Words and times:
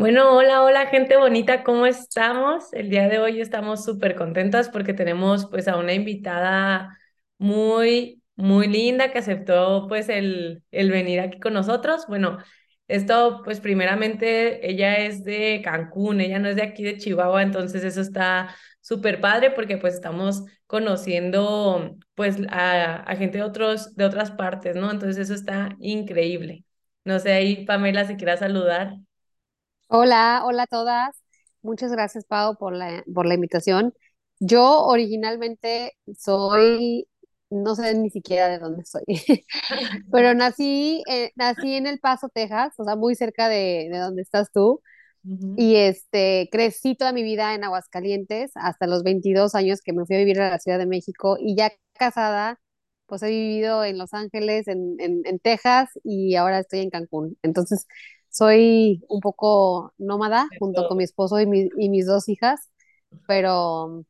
Bueno, 0.00 0.34
hola, 0.34 0.62
hola 0.62 0.86
gente 0.86 1.18
bonita, 1.18 1.62
¿cómo 1.62 1.84
estamos? 1.84 2.72
El 2.72 2.88
día 2.88 3.06
de 3.10 3.18
hoy 3.18 3.38
estamos 3.42 3.84
súper 3.84 4.14
contentas 4.16 4.70
porque 4.70 4.94
tenemos 4.94 5.44
pues 5.50 5.68
a 5.68 5.76
una 5.76 5.92
invitada 5.92 6.98
muy, 7.36 8.22
muy 8.34 8.66
linda 8.66 9.12
que 9.12 9.18
aceptó 9.18 9.86
pues 9.88 10.08
el, 10.08 10.62
el 10.70 10.90
venir 10.90 11.20
aquí 11.20 11.38
con 11.38 11.52
nosotros. 11.52 12.06
Bueno, 12.08 12.38
esto 12.88 13.42
pues 13.44 13.60
primeramente 13.60 14.66
ella 14.70 14.96
es 15.00 15.22
de 15.22 15.60
Cancún, 15.62 16.22
ella 16.22 16.38
no 16.38 16.48
es 16.48 16.56
de 16.56 16.62
aquí 16.62 16.82
de 16.82 16.96
Chihuahua, 16.96 17.42
entonces 17.42 17.84
eso 17.84 18.00
está 18.00 18.54
súper 18.80 19.20
padre 19.20 19.50
porque 19.50 19.76
pues 19.76 19.92
estamos 19.94 20.44
conociendo 20.66 21.98
pues 22.14 22.38
a, 22.48 22.96
a 23.02 23.16
gente 23.16 23.36
de 23.38 23.44
otros, 23.44 23.94
de 23.96 24.06
otras 24.06 24.30
partes, 24.30 24.76
¿no? 24.76 24.90
Entonces 24.90 25.18
eso 25.18 25.34
está 25.34 25.76
increíble. 25.78 26.64
No 27.04 27.18
sé 27.18 27.32
ahí, 27.34 27.66
Pamela, 27.66 28.06
si 28.06 28.16
quieras 28.16 28.40
saludar. 28.40 28.94
Hola, 29.92 30.42
hola 30.44 30.64
a 30.64 30.66
todas. 30.66 31.16
Muchas 31.62 31.90
gracias, 31.92 32.24
Pau, 32.24 32.56
por 32.56 32.74
la, 32.74 33.02
por 33.12 33.26
la 33.26 33.34
invitación. 33.34 33.92
Yo 34.38 34.84
originalmente 34.84 35.92
soy, 36.18 37.08
no 37.50 37.74
sé 37.74 37.94
ni 37.96 38.10
siquiera 38.10 38.48
de 38.48 38.58
dónde 38.58 38.84
soy, 38.84 39.02
pero 40.12 40.34
nací, 40.34 41.02
eh, 41.08 41.32
nací 41.36 41.74
en 41.76 41.86
El 41.86 41.98
Paso, 42.00 42.28
Texas, 42.30 42.74
o 42.78 42.84
sea, 42.84 42.96
muy 42.96 43.14
cerca 43.16 43.48
de, 43.48 43.88
de 43.92 43.98
donde 43.98 44.22
estás 44.22 44.50
tú. 44.52 44.82
Y 45.56 45.76
este, 45.76 46.48
crecí 46.52 46.96
toda 46.96 47.12
mi 47.12 47.22
vida 47.22 47.54
en 47.54 47.64
Aguascalientes 47.64 48.52
hasta 48.54 48.86
los 48.86 49.02
22 49.04 49.54
años 49.54 49.80
que 49.82 49.92
me 49.92 50.06
fui 50.06 50.16
a 50.16 50.18
vivir 50.20 50.40
a 50.40 50.50
la 50.50 50.58
Ciudad 50.60 50.78
de 50.78 50.86
México 50.86 51.36
y 51.40 51.56
ya 51.56 51.72
casada, 51.94 52.60
pues 53.06 53.22
he 53.22 53.28
vivido 53.30 53.84
en 53.84 53.98
Los 53.98 54.14
Ángeles, 54.14 54.68
en, 54.68 54.96
en, 55.00 55.22
en 55.26 55.38
Texas 55.40 55.90
y 56.04 56.36
ahora 56.36 56.60
estoy 56.60 56.80
en 56.80 56.90
Cancún. 56.90 57.38
Entonces, 57.42 57.86
soy 58.30 59.04
un 59.08 59.20
poco 59.20 59.94
nómada 59.98 60.48
junto 60.58 60.84
con 60.86 60.98
mi 60.98 61.04
esposo 61.04 61.40
y, 61.40 61.46
mi- 61.46 61.68
y 61.78 61.88
mis 61.90 62.06
dos 62.06 62.28
hijas, 62.28 62.70
pero 63.26 64.04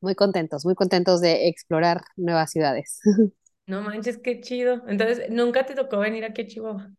muy 0.00 0.14
contentos, 0.16 0.64
muy 0.66 0.74
contentos 0.76 1.20
de 1.22 1.48
explorar 1.48 2.02
nuevas 2.16 2.50
ciudades. 2.52 3.00
No 3.66 3.80
manches, 3.82 4.18
qué 4.18 4.40
chido. 4.42 4.82
Entonces, 4.88 5.30
¿nunca 5.30 5.64
te 5.66 5.74
tocó 5.74 5.98
venir 5.98 6.24
aquí 6.26 6.42
a 6.42 6.46
Chihuahua? 6.46 6.92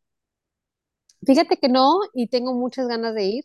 Fíjate 1.26 1.58
que 1.58 1.70
no, 1.70 2.00
y 2.14 2.28
tengo 2.28 2.54
muchas 2.54 2.88
ganas 2.88 3.14
de 3.16 3.24
ir. 3.26 3.44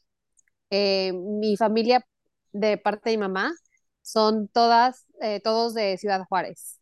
Eh, 0.71 1.13
mi 1.15 1.57
familia 1.57 2.07
de 2.53 2.79
parte 2.79 3.11
de 3.11 3.19
mi 3.19 3.23
mamá 3.23 3.53
son 4.03 4.49
todas, 4.49 5.07
eh, 5.23 5.41
todos 5.43 5.75
de 5.75 5.99
Ciudad 5.99 6.25
Juárez. 6.29 6.81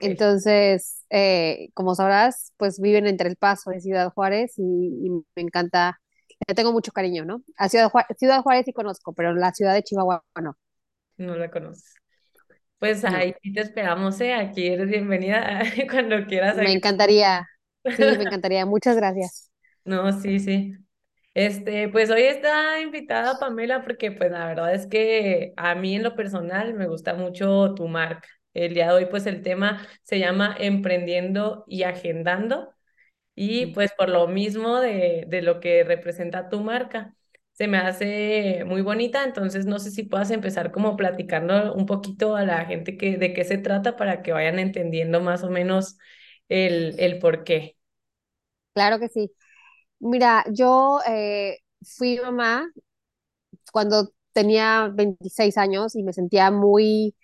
Entonces, 0.00 1.04
eh, 1.10 1.68
como 1.74 1.94
sabrás, 1.94 2.52
pues 2.56 2.80
viven 2.80 3.06
entre 3.06 3.28
El 3.28 3.36
Paso 3.36 3.72
y 3.72 3.80
Ciudad 3.80 4.10
Juárez 4.12 4.54
y, 4.58 4.62
y 4.62 5.10
me 5.10 5.42
encanta, 5.42 6.00
le 6.48 6.54
tengo 6.54 6.72
mucho 6.72 6.92
cariño, 6.92 7.24
¿no? 7.24 7.42
A 7.56 7.68
Ciudad 7.68 7.88
Juárez, 7.90 8.16
Ciudad 8.18 8.42
Juárez 8.42 8.64
sí 8.66 8.72
conozco, 8.72 9.12
pero 9.14 9.34
la 9.34 9.52
ciudad 9.52 9.74
de 9.74 9.82
Chihuahua 9.84 10.24
no, 10.42 10.56
no 11.16 11.36
la 11.36 11.50
conoces. 11.50 11.94
Pues 12.78 13.04
ahí 13.04 13.34
sí 13.42 13.52
te 13.52 13.60
esperamos, 13.62 14.20
¿eh? 14.20 14.34
Aquí 14.34 14.66
eres 14.68 14.88
bienvenida 14.88 15.62
cuando 15.90 16.26
quieras. 16.26 16.56
Me 16.58 16.72
encantaría, 16.72 17.46
sí, 17.90 18.16
me 18.16 18.24
encantaría. 18.24 18.64
Muchas 18.66 18.96
gracias. 18.96 19.50
No, 19.84 20.12
sí, 20.20 20.38
sí. 20.40 20.74
Este, 21.34 21.88
pues 21.88 22.10
hoy 22.10 22.22
está 22.24 22.80
invitada 22.80 23.38
Pamela 23.40 23.82
porque 23.84 24.12
pues 24.12 24.30
la 24.30 24.46
verdad 24.46 24.74
es 24.74 24.86
que 24.86 25.54
a 25.56 25.74
mí 25.74 25.96
en 25.96 26.02
lo 26.04 26.16
personal 26.16 26.74
me 26.74 26.86
gusta 26.88 27.14
mucho 27.14 27.74
tu 27.74 27.88
marca. 27.88 28.28
El 28.54 28.74
día 28.74 28.88
de 28.88 28.92
hoy 28.94 29.06
pues 29.06 29.26
el 29.26 29.42
tema 29.42 29.86
se 30.02 30.18
llama 30.18 30.54
Emprendiendo 30.58 31.64
y 31.68 31.82
Agendando. 31.84 32.74
Y 33.34 33.66
pues 33.68 33.92
por 33.96 34.08
lo 34.10 34.28
mismo 34.28 34.80
de, 34.80 35.24
de 35.28 35.42
lo 35.42 35.60
que 35.60 35.84
representa 35.84 36.48
tu 36.50 36.60
marca, 36.60 37.14
se 37.52 37.66
me 37.68 37.78
hace 37.78 38.64
muy 38.66 38.82
bonita, 38.82 39.24
entonces 39.24 39.66
no 39.66 39.78
sé 39.78 39.90
si 39.90 40.02
puedas 40.04 40.30
empezar 40.30 40.70
como 40.72 40.96
platicando 40.96 41.74
un 41.74 41.86
poquito 41.86 42.36
a 42.36 42.44
la 42.44 42.64
gente 42.66 42.96
que, 42.98 43.16
de 43.18 43.32
qué 43.34 43.44
se 43.44 43.58
trata 43.58 43.96
para 43.96 44.22
que 44.22 44.32
vayan 44.32 44.58
entendiendo 44.58 45.20
más 45.20 45.42
o 45.44 45.50
menos 45.50 45.98
el, 46.48 46.94
el 47.00 47.18
por 47.18 47.44
qué. 47.44 47.76
Claro 48.74 48.98
que 48.98 49.08
sí. 49.08 49.30
Mira, 50.00 50.44
yo 50.52 51.00
eh, 51.08 51.58
fui 51.82 52.18
mamá 52.20 52.70
cuando 53.72 54.12
tenía 54.32 54.88
26 54.92 55.56
años 55.58 55.94
y 55.96 56.02
me 56.02 56.12
sentía 56.12 56.50
muy, 56.50 57.14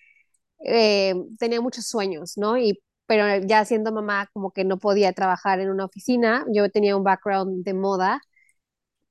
eh, 0.64 1.14
tenía 1.38 1.60
muchos 1.60 1.86
sueños, 1.86 2.34
¿no? 2.36 2.56
Y, 2.58 2.80
pero 3.06 3.44
ya 3.46 3.64
siendo 3.64 3.92
mamá, 3.92 4.28
como 4.32 4.50
que 4.52 4.64
no 4.64 4.78
podía 4.78 5.12
trabajar 5.12 5.60
en 5.60 5.70
una 5.70 5.84
oficina. 5.86 6.44
Yo 6.52 6.70
tenía 6.70 6.96
un 6.96 7.04
background 7.04 7.64
de 7.64 7.74
moda 7.74 8.20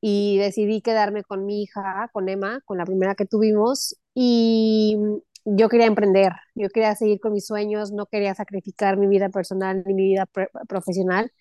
y 0.02 0.38
decidí 0.38 0.82
quedarme 0.82 1.24
con 1.24 1.46
mi 1.46 1.64
hija, 1.64 2.10
con 2.14 2.30
Emma, 2.30 2.62
con 2.66 2.78
la 2.78 2.86
primera 2.86 3.16
que 3.16 3.26
tuvimos. 3.26 3.96
Y 4.14 4.98
yo 5.46 5.70
quería 5.70 5.88
emprender, 5.88 6.34
yo 6.56 6.70
quería 6.70 6.96
seguir 6.96 7.20
con 7.20 7.34
mis 7.34 7.46
sueños, 7.48 7.92
no 7.92 8.06
quería 8.08 8.36
sacrificar 8.36 8.98
mi 8.98 9.08
vida 9.08 9.30
personal 9.30 9.84
ni 9.86 9.94
mi 9.94 10.04
vida 10.04 10.28
profesional 10.68 11.32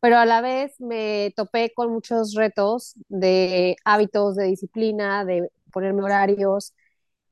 pero 0.00 0.18
a 0.18 0.26
la 0.26 0.42
vez 0.42 0.80
me 0.80 1.32
topé 1.36 1.72
con 1.74 1.92
muchos 1.92 2.34
retos 2.36 2.94
de 3.08 3.76
hábitos, 3.86 4.36
de 4.36 4.44
disciplina, 4.46 5.24
de 5.24 5.48
ponerme 5.72 6.04
horarios 6.04 6.74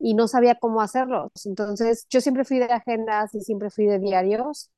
y 0.03 0.15
no 0.15 0.29
sabía 0.29 0.57
cómo 0.57 0.83
hacerlos. 0.83 1.31
Entonces, 1.47 2.07
yo 2.11 2.21
siempre 2.21 2.45
fui 2.45 2.59
de 2.59 2.65
agendas 2.67 3.35
y 3.35 3.41
siempre 3.41 3.71
fui 3.71 3.87
de 3.87 4.01
diarios 4.01 4.71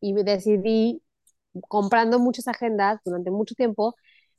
y 0.00 0.14
decidí, 0.14 1.02
comprando 1.68 2.20
muchas 2.20 2.48
agendas 2.48 3.00
durante 3.04 3.30
mucho 3.32 3.54
tiempo, 3.56 3.96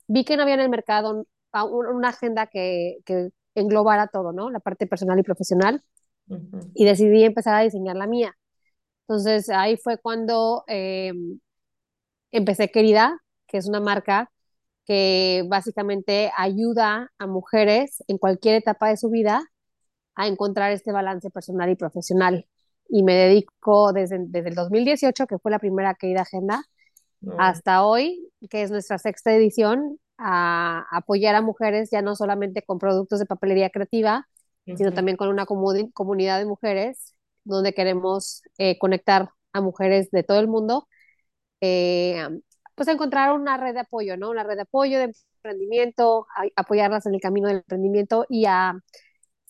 vi 0.08 0.24
que 0.24 0.36
no 0.36 0.42
había 0.44 0.54
en 0.54 0.60
el 0.60 0.70
mercado 0.70 1.26
una 1.52 2.08
agenda 2.08 2.46
que, 2.46 2.98
que 3.04 3.30
englobara 3.54 4.08
todo, 4.08 4.32
¿no? 4.32 4.50
La 4.50 4.60
parte 4.60 4.86
personal 4.86 5.18
y 5.18 5.22
profesional 5.22 5.82
Ujú. 6.28 6.70
y 6.74 6.84
decidí 6.86 7.24
empezar 7.24 7.54
a 7.54 7.60
diseñar 7.60 7.96
la 7.96 8.06
mía. 8.06 8.34
Entonces, 9.08 9.50
ahí 9.50 9.76
fue 9.76 9.98
cuando 9.98 10.64
eh, 10.68 11.12
empecé 12.30 12.70
Querida, 12.70 13.18
que 13.46 13.58
es 13.58 13.68
una 13.68 13.80
marca 13.80 14.30
que 14.86 15.44
básicamente 15.48 16.32
ayuda 16.36 17.10
a 17.18 17.26
mujeres 17.26 18.02
en 18.08 18.18
cualquier 18.18 18.56
etapa 18.56 18.88
de 18.88 18.96
su 18.96 19.10
vida 19.10 19.42
a 20.14 20.26
encontrar 20.28 20.72
este 20.72 20.92
balance 20.92 21.30
personal 21.30 21.70
y 21.70 21.76
profesional. 21.76 22.46
Y 22.88 23.02
me 23.04 23.14
dedico 23.14 23.92
desde, 23.92 24.18
desde 24.20 24.50
el 24.50 24.54
2018, 24.54 25.26
que 25.26 25.38
fue 25.38 25.50
la 25.50 25.58
primera 25.58 25.94
querida 25.94 26.22
agenda, 26.22 26.62
No, 27.22 27.32
hasta 27.36 27.84
hoy, 27.84 28.30
que 28.50 28.62
es 28.62 28.70
nuestra 28.70 28.98
sexta 28.98 29.34
edición, 29.34 29.98
a 30.18 30.84
apoyar 30.90 31.34
a 31.34 31.42
mujeres 31.42 31.90
ya 31.90 32.02
no 32.02 32.14
solamente 32.16 32.62
con 32.62 32.78
productos 32.78 33.18
de 33.18 33.26
papelería 33.26 33.70
creativa, 33.70 34.28
sino 34.74 34.92
también 34.92 35.16
con 35.16 35.28
una 35.28 35.46
comu- 35.46 35.92
comunidad 35.94 36.38
de 36.38 36.46
mujeres 36.46 37.14
donde 37.44 37.74
queremos 37.74 38.42
eh, 38.58 38.78
conectar 38.78 39.30
a 39.52 39.60
mujeres 39.60 40.10
de 40.12 40.22
todo 40.22 40.38
el 40.40 40.48
mundo 40.48 40.88
eh, 41.60 42.28
pues 42.74 42.88
encontrar 42.88 43.32
una 43.32 43.56
red 43.56 43.74
de 43.74 43.80
apoyo, 43.80 44.16
¿no? 44.16 44.30
Una 44.30 44.44
red 44.44 44.56
de 44.56 44.62
apoyo, 44.62 44.98
de 44.98 45.12
emprendimiento, 45.36 46.26
a- 46.36 46.46
apoyarlas 46.60 47.06
en 47.06 47.14
el 47.14 47.20
camino 47.20 47.48
del 47.48 47.58
emprendimiento 47.58 48.26
y 48.28 48.46
a 48.46 48.74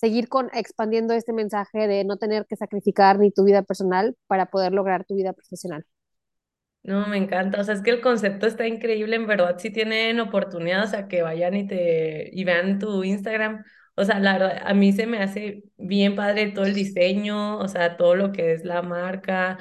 seguir 0.02 0.28
con, 0.28 0.50
expandiendo 0.54 1.14
este 1.14 1.32
mensaje 1.34 1.88
de 1.88 2.04
no 2.04 2.18
tener 2.18 2.46
que 2.46 2.56
sacrificar 2.56 3.18
ni 3.20 3.32
tu 3.32 3.44
vida 3.44 3.62
personal 3.64 4.16
para 4.28 4.46
poder 4.48 4.72
lograr 4.74 5.06
tu 5.06 5.16
vida 5.16 5.32
profesional. 5.34 5.86
No, 6.84 7.06
me 7.06 7.16
encanta. 7.16 7.60
O 7.60 7.64
sea, 7.64 7.74
es 7.74 7.80
que 7.82 7.90
el 7.90 8.00
concepto 8.00 8.46
está 8.46 8.66
increíble, 8.66 9.14
en 9.16 9.26
verdad. 9.28 9.56
Si 9.58 9.70
tienen 9.70 10.18
oportunidad, 10.18 10.82
o 10.84 10.86
sea, 10.88 11.06
que 11.06 11.22
vayan 11.22 11.54
y 11.54 11.66
te 11.66 12.28
y 12.32 12.42
vean 12.44 12.78
tu 12.80 13.04
Instagram. 13.04 13.64
O 13.94 14.04
sea, 14.04 14.18
la 14.18 14.32
verdad, 14.38 14.62
a 14.66 14.74
mí 14.74 14.92
se 14.92 15.06
me 15.06 15.18
hace 15.22 15.64
bien 15.76 16.16
padre 16.16 16.50
todo 16.50 16.64
el 16.64 16.74
diseño, 16.74 17.58
o 17.58 17.68
sea, 17.68 17.96
todo 17.96 18.16
lo 18.16 18.32
que 18.32 18.52
es 18.54 18.64
la 18.64 18.82
marca, 18.82 19.58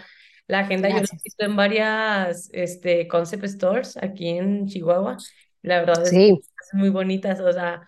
la 0.48 0.60
agenda. 0.62 0.90
Yo 0.90 0.96
la 1.02 1.08
he 1.12 1.18
Gracias. 1.18 1.22
visto 1.24 1.46
en 1.46 1.56
varias, 1.56 2.50
este, 2.54 3.08
concept 3.08 3.46
stores 3.46 3.98
aquí 3.98 4.30
en 4.30 4.66
Chihuahua. 4.68 5.18
La 5.62 5.80
verdad 5.82 6.08
es 6.08 6.18
que 6.26 6.28
Sí. 6.28 6.42
son 6.72 6.80
muy 6.80 6.90
bonitas. 6.90 7.40
O 7.40 7.52
sea, 7.54 7.88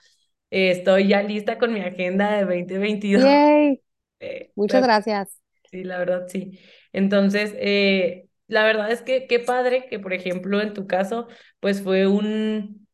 eh, 0.54 0.70
estoy 0.70 1.08
ya 1.08 1.24
lista 1.24 1.58
con 1.58 1.74
mi 1.74 1.80
agenda 1.82 2.32
de 2.32 2.42
2022. 2.42 3.24
Yay. 3.24 3.82
Eh, 4.20 4.52
Muchas 4.56 4.84
gracias. 4.84 5.42
Sí, 5.72 5.84
la 5.84 5.98
verdad, 5.98 6.28
sí. 6.28 6.60
Entonces, 6.92 7.56
eh, 7.58 8.28
la 8.46 8.64
verdad 8.64 8.92
es 8.92 9.02
que 9.02 9.26
qué 9.26 9.40
padre 9.40 9.88
que, 9.90 9.98
por 9.98 10.14
ejemplo, 10.14 10.62
en 10.62 10.76
tu 10.76 10.86
caso, 10.86 11.28
pues 11.60 11.82
fue 11.82 12.06
un, 12.06 12.88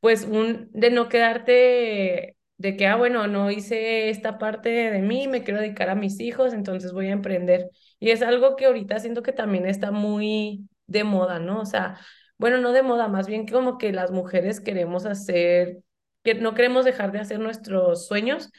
pues 0.00 0.24
un, 0.24 0.70
de 0.72 0.90
no 0.90 1.10
quedarte, 1.10 2.38
de 2.56 2.76
que, 2.78 2.86
ah, 2.86 2.96
bueno, 2.96 3.26
no 3.26 3.50
hice 3.50 4.08
esta 4.08 4.38
parte 4.38 4.70
de 4.70 5.00
mí, 5.00 5.28
me 5.28 5.42
quiero 5.42 5.60
dedicar 5.60 5.90
a 5.90 5.94
mis 5.94 6.18
hijos, 6.18 6.54
entonces 6.54 6.94
voy 6.94 7.08
a 7.08 7.12
emprender. 7.12 7.68
Y 7.98 8.08
es 8.08 8.22
algo 8.22 8.56
que 8.56 8.64
ahorita 8.64 8.98
siento 9.00 9.22
que 9.22 9.32
también 9.32 9.66
está 9.66 9.90
muy 9.90 10.66
de 10.86 11.04
moda, 11.04 11.40
¿no? 11.40 11.60
O 11.60 11.66
sea, 11.66 11.98
bueno, 12.38 12.56
no 12.56 12.72
de 12.72 12.82
moda, 12.82 13.06
más 13.08 13.26
bien 13.26 13.46
como 13.46 13.76
que 13.76 13.92
las 13.92 14.10
mujeres 14.12 14.60
queremos 14.60 15.04
hacer, 15.04 15.82
que 16.22 16.34
no 16.34 16.54
queremos 16.54 16.84
dejar 16.84 17.12
de 17.12 17.20
hacer 17.20 17.40
nuestros 17.40 18.06
sueños 18.06 18.50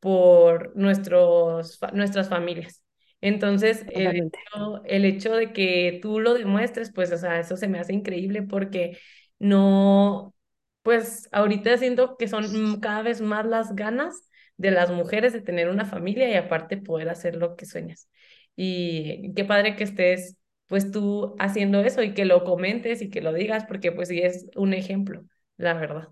por 0.00 0.76
nuestros, 0.76 1.78
nuestras 1.92 2.28
familias. 2.28 2.82
Entonces, 3.20 3.86
el 3.90 4.16
hecho, 4.16 4.82
el 4.84 5.04
hecho 5.04 5.34
de 5.34 5.52
que 5.52 5.98
tú 6.02 6.20
lo 6.20 6.34
demuestres, 6.34 6.92
pues, 6.92 7.10
o 7.12 7.16
sea, 7.18 7.40
eso 7.40 7.56
se 7.56 7.68
me 7.68 7.78
hace 7.78 7.94
increíble 7.94 8.42
porque 8.42 8.98
no. 9.38 10.34
pues 10.82 11.28
ahorita 11.32 11.76
siento 11.78 12.16
que 12.18 12.28
son 12.28 12.80
cada 12.80 13.02
vez 13.02 13.20
más 13.20 13.46
las 13.46 13.74
ganas 13.74 14.28
de 14.56 14.70
las 14.70 14.90
mujeres 14.90 15.32
de 15.32 15.40
tener 15.40 15.68
una 15.70 15.86
familia 15.86 16.28
y 16.30 16.34
aparte 16.34 16.76
poder 16.76 17.08
hacer 17.08 17.36
lo 17.36 17.56
que 17.56 17.66
sueñas. 17.66 18.08
Y 18.56 19.32
qué 19.34 19.44
padre 19.44 19.76
que 19.76 19.84
estés 19.84 20.36
pues 20.66 20.90
tú 20.90 21.34
haciendo 21.38 21.80
eso 21.80 22.02
y 22.02 22.14
que 22.14 22.24
lo 22.24 22.44
comentes 22.44 23.02
y 23.02 23.10
que 23.10 23.20
lo 23.20 23.32
digas 23.32 23.64
porque 23.66 23.92
pues 23.92 24.08
sí 24.08 24.20
es 24.20 24.46
un 24.56 24.74
ejemplo, 24.74 25.24
la 25.56 25.74
verdad. 25.74 26.08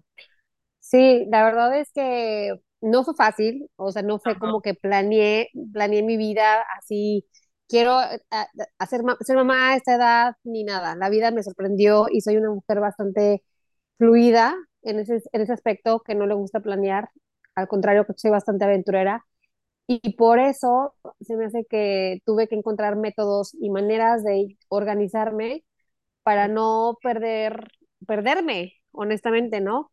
Sí, 0.93 1.27
la 1.31 1.45
verdad 1.45 1.79
es 1.81 1.93
que 1.93 2.53
no 2.83 3.05
fue 3.05 3.15
fácil, 3.17 3.71
o 3.77 3.93
sea, 3.93 4.03
no 4.05 4.21
fue 4.21 4.37
Ajá. 4.37 4.39
como 4.39 4.63
que 4.63 4.75
planeé, 4.75 5.49
planeé 5.75 6.05
mi 6.05 6.19
vida 6.19 6.63
así, 6.79 7.27
quiero 7.69 8.03
eh, 8.03 8.21
hacer, 8.79 9.03
ma- 9.05 9.19
ser 9.23 9.37
mamá 9.37 9.73
a 9.73 9.77
esta 9.77 9.97
edad, 9.97 10.37
ni 10.45 10.65
nada. 10.65 10.97
La 10.97 11.11
vida 11.11 11.33
me 11.33 11.43
sorprendió 11.45 12.07
y 12.13 12.23
soy 12.23 12.39
una 12.39 12.51
mujer 12.53 12.81
bastante 12.81 13.45
fluida 13.99 14.57
en 14.83 15.01
ese, 15.01 15.23
en 15.33 15.43
ese 15.43 15.53
aspecto 15.55 16.01
que 16.01 16.15
no 16.17 16.27
le 16.27 16.35
gusta 16.35 16.61
planear, 16.61 17.11
al 17.57 17.69
contrario 17.69 18.07
que 18.07 18.15
soy 18.17 18.33
bastante 18.33 18.65
aventurera. 18.67 19.27
Y 19.89 20.17
por 20.17 20.39
eso 20.41 20.95
se 21.21 21.37
me 21.37 21.47
hace 21.47 21.67
que 21.69 22.21
tuve 22.27 22.49
que 22.49 22.57
encontrar 22.57 22.97
métodos 22.97 23.55
y 23.55 23.71
maneras 23.71 24.25
de 24.25 24.59
organizarme 24.69 25.65
para 26.25 26.49
no 26.49 26.99
perder, 27.03 27.69
perderme, 28.09 28.75
honestamente, 28.93 29.63
¿no? 29.63 29.92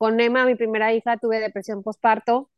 Con 0.00 0.20
Emma, 0.20 0.46
mi 0.46 0.56
primera 0.56 0.92
hija, 0.94 1.16
tuve 1.16 1.38
depresión 1.38 1.84
postparto 1.84 2.50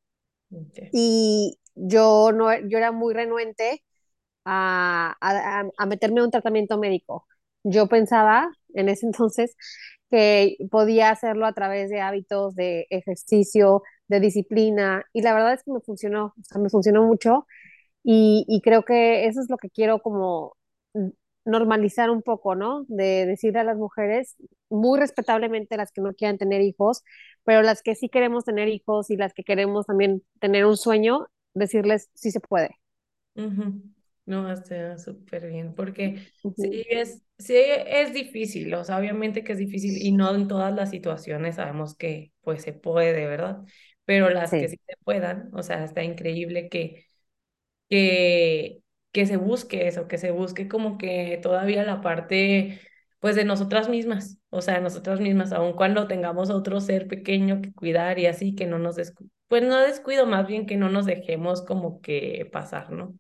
y 0.91 1.59
yo, 1.75 2.33
no, 2.33 2.51
yo 2.69 2.79
era 2.79 2.93
muy 2.93 3.15
renuente 3.15 3.83
a, 4.45 5.17
a, 5.21 5.65
a 5.79 5.87
meterme 5.87 6.21
a 6.23 6.25
un 6.27 6.31
tratamiento 6.31 6.79
médico. 6.79 7.27
Yo 7.65 7.89
pensaba 7.89 8.51
en 8.75 8.89
ese 8.89 9.07
entonces 9.09 9.57
que 10.11 10.57
podía 10.71 11.11
hacerlo 11.11 11.47
a 11.47 11.55
través 11.55 11.91
de 11.91 12.01
hábitos 12.01 12.55
de 12.57 12.87
ejercicio, 12.91 13.83
de 14.09 14.21
disciplina, 14.21 15.05
y 15.13 15.23
la 15.23 15.35
verdad 15.35 15.55
es 15.55 15.65
que 15.65 15.73
me 15.73 15.81
funcionó, 15.83 16.27
o 16.41 16.45
sea, 16.45 16.61
me 16.63 16.71
funcionó 16.71 17.05
mucho 17.05 17.47
y, 18.05 18.45
y 18.49 18.63
creo 18.63 18.85
que 18.85 19.27
eso 19.27 19.41
es 19.43 19.51
lo 19.51 19.59
que 19.59 19.71
quiero 19.71 20.01
como 20.01 20.57
normalizar 21.45 22.11
un 22.11 22.23
poco, 22.23 22.55
¿no? 22.55 22.85
De 22.89 23.27
decirle 23.27 23.61
a 23.61 23.65
las 23.65 23.77
mujeres, 23.77 24.37
muy 24.71 24.99
respetablemente 25.01 25.77
las 25.77 25.93
que 25.93 26.01
no 26.01 26.15
quieran 26.15 26.39
tener 26.39 26.61
hijos, 26.63 27.03
pero 27.45 27.63
las 27.63 27.83
que 27.83 27.95
sí 27.95 28.09
queremos 28.09 28.45
tener 28.45 28.69
hijos 28.69 29.11
y 29.11 29.17
las 29.17 29.35
que 29.35 29.45
queremos 29.45 29.87
también 29.87 30.23
tener 30.41 30.67
un 30.67 30.77
sueño, 30.77 31.27
decirles 31.55 32.11
sí 32.15 32.31
se 32.31 32.41
puede. 32.41 32.77
Ujú. 33.35 33.83
No, 34.27 34.51
está 34.53 34.99
súper 34.99 35.49
bien, 35.49 35.75
porque 35.75 36.23
sí 36.55 36.69
Ujú. 36.71 36.83
es, 36.91 37.23
sí 37.39 37.55
es 37.57 38.13
difícil, 38.15 38.73
o 38.75 38.85
sea, 38.85 38.99
obviamente 38.99 39.43
que 39.43 39.53
es 39.53 39.59
difícil 39.59 39.97
y 40.01 40.13
no 40.13 40.33
en 40.35 40.47
todas 40.49 40.73
las 40.75 40.91
situaciones 40.91 41.57
sabemos 41.57 41.97
que 41.97 42.33
pues 42.43 42.63
se 42.63 42.73
puede, 42.73 43.27
¿verdad? 43.27 43.65
Pero 44.05 44.31
las 44.31 44.55
que 44.55 44.69
Sí, 44.69 44.69
sí 44.69 44.77
se 44.87 44.95
puedan, 45.05 45.51
o 45.55 45.63
sea, 45.63 45.83
está 45.85 46.05
increíble 46.05 46.69
que, 46.69 47.07
que, 47.91 48.82
que 49.13 49.27
se 49.27 49.37
busque 49.37 49.89
eso, 49.89 50.09
que 50.09 50.19
se 50.19 50.31
busque 50.31 50.69
como 50.69 50.99
que 50.99 51.39
todavía 51.43 51.85
la 51.85 52.01
parte 52.01 52.81
pues 53.21 53.37
de 53.37 53.45
nosotras 53.45 53.89
mismas, 53.89 54.39
o 54.51 54.63
sea, 54.63 54.81
nosotras 54.81 55.21
mismas, 55.21 55.53
aun 55.53 55.75
cuando 55.75 56.09
tengamos 56.09 56.51
otro 56.51 56.81
ser 56.81 57.07
pequeño 57.09 57.63
que 57.63 57.73
cuidar 57.73 58.19
y 58.19 58.27
así, 58.27 58.55
que 58.55 58.67
no 58.67 58.79
nos 58.79 58.97
pues 59.49 59.63
no 59.63 59.79
descuido, 59.79 60.27
más 60.27 60.47
bien 60.47 60.67
que 60.67 60.77
no 60.77 60.89
nos 60.89 61.07
dejemos 61.07 61.63
como 61.63 62.01
que 62.01 62.49
pasar, 62.53 62.91
¿no? 62.91 63.15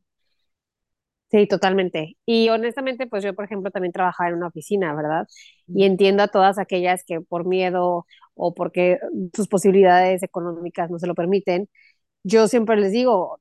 sí, 1.30 1.46
totalmente. 1.46 2.16
Y 2.26 2.48
honestamente, 2.48 3.06
pues 3.06 3.24
yo, 3.24 3.34
por 3.34 3.44
ejemplo, 3.44 3.70
también 3.70 3.92
trabajaba 3.92 4.28
en 4.30 4.36
una 4.36 4.48
oficina, 4.48 4.94
¿verdad? 4.94 5.26
Y 5.68 5.84
entiendo 5.84 6.22
a 6.22 6.28
todas 6.28 6.58
aquellas 6.58 7.04
que 7.04 7.20
por 7.20 7.46
miedo 7.46 8.06
o 8.34 8.54
porque 8.54 8.98
sus 9.34 9.48
posibilidades 9.48 10.22
económicas 10.22 10.90
no 10.90 10.98
se 10.98 11.06
lo 11.06 11.14
permiten, 11.14 11.68
yo 12.24 12.48
siempre 12.48 12.76
les 12.78 12.92
digo, 12.92 13.40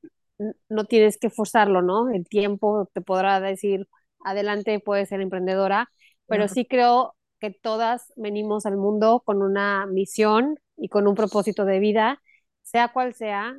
no 0.69 0.85
tienes 0.85 1.17
que 1.17 1.29
forzarlo, 1.29 1.81
¿no? 1.81 2.09
El 2.11 2.27
tiempo 2.27 2.89
te 2.93 3.01
podrá 3.01 3.39
decir, 3.39 3.87
adelante, 4.23 4.79
puedes 4.79 5.09
ser 5.09 5.21
emprendedora, 5.21 5.89
pero 6.27 6.47
sí 6.47 6.65
creo 6.65 7.15
que 7.39 7.51
todas 7.51 8.13
venimos 8.15 8.65
al 8.65 8.77
mundo 8.77 9.21
con 9.25 9.41
una 9.41 9.85
misión 9.87 10.59
y 10.77 10.89
con 10.89 11.07
un 11.07 11.15
propósito 11.15 11.65
de 11.65 11.79
vida, 11.79 12.21
sea 12.63 12.89
cual 12.93 13.13
sea, 13.15 13.55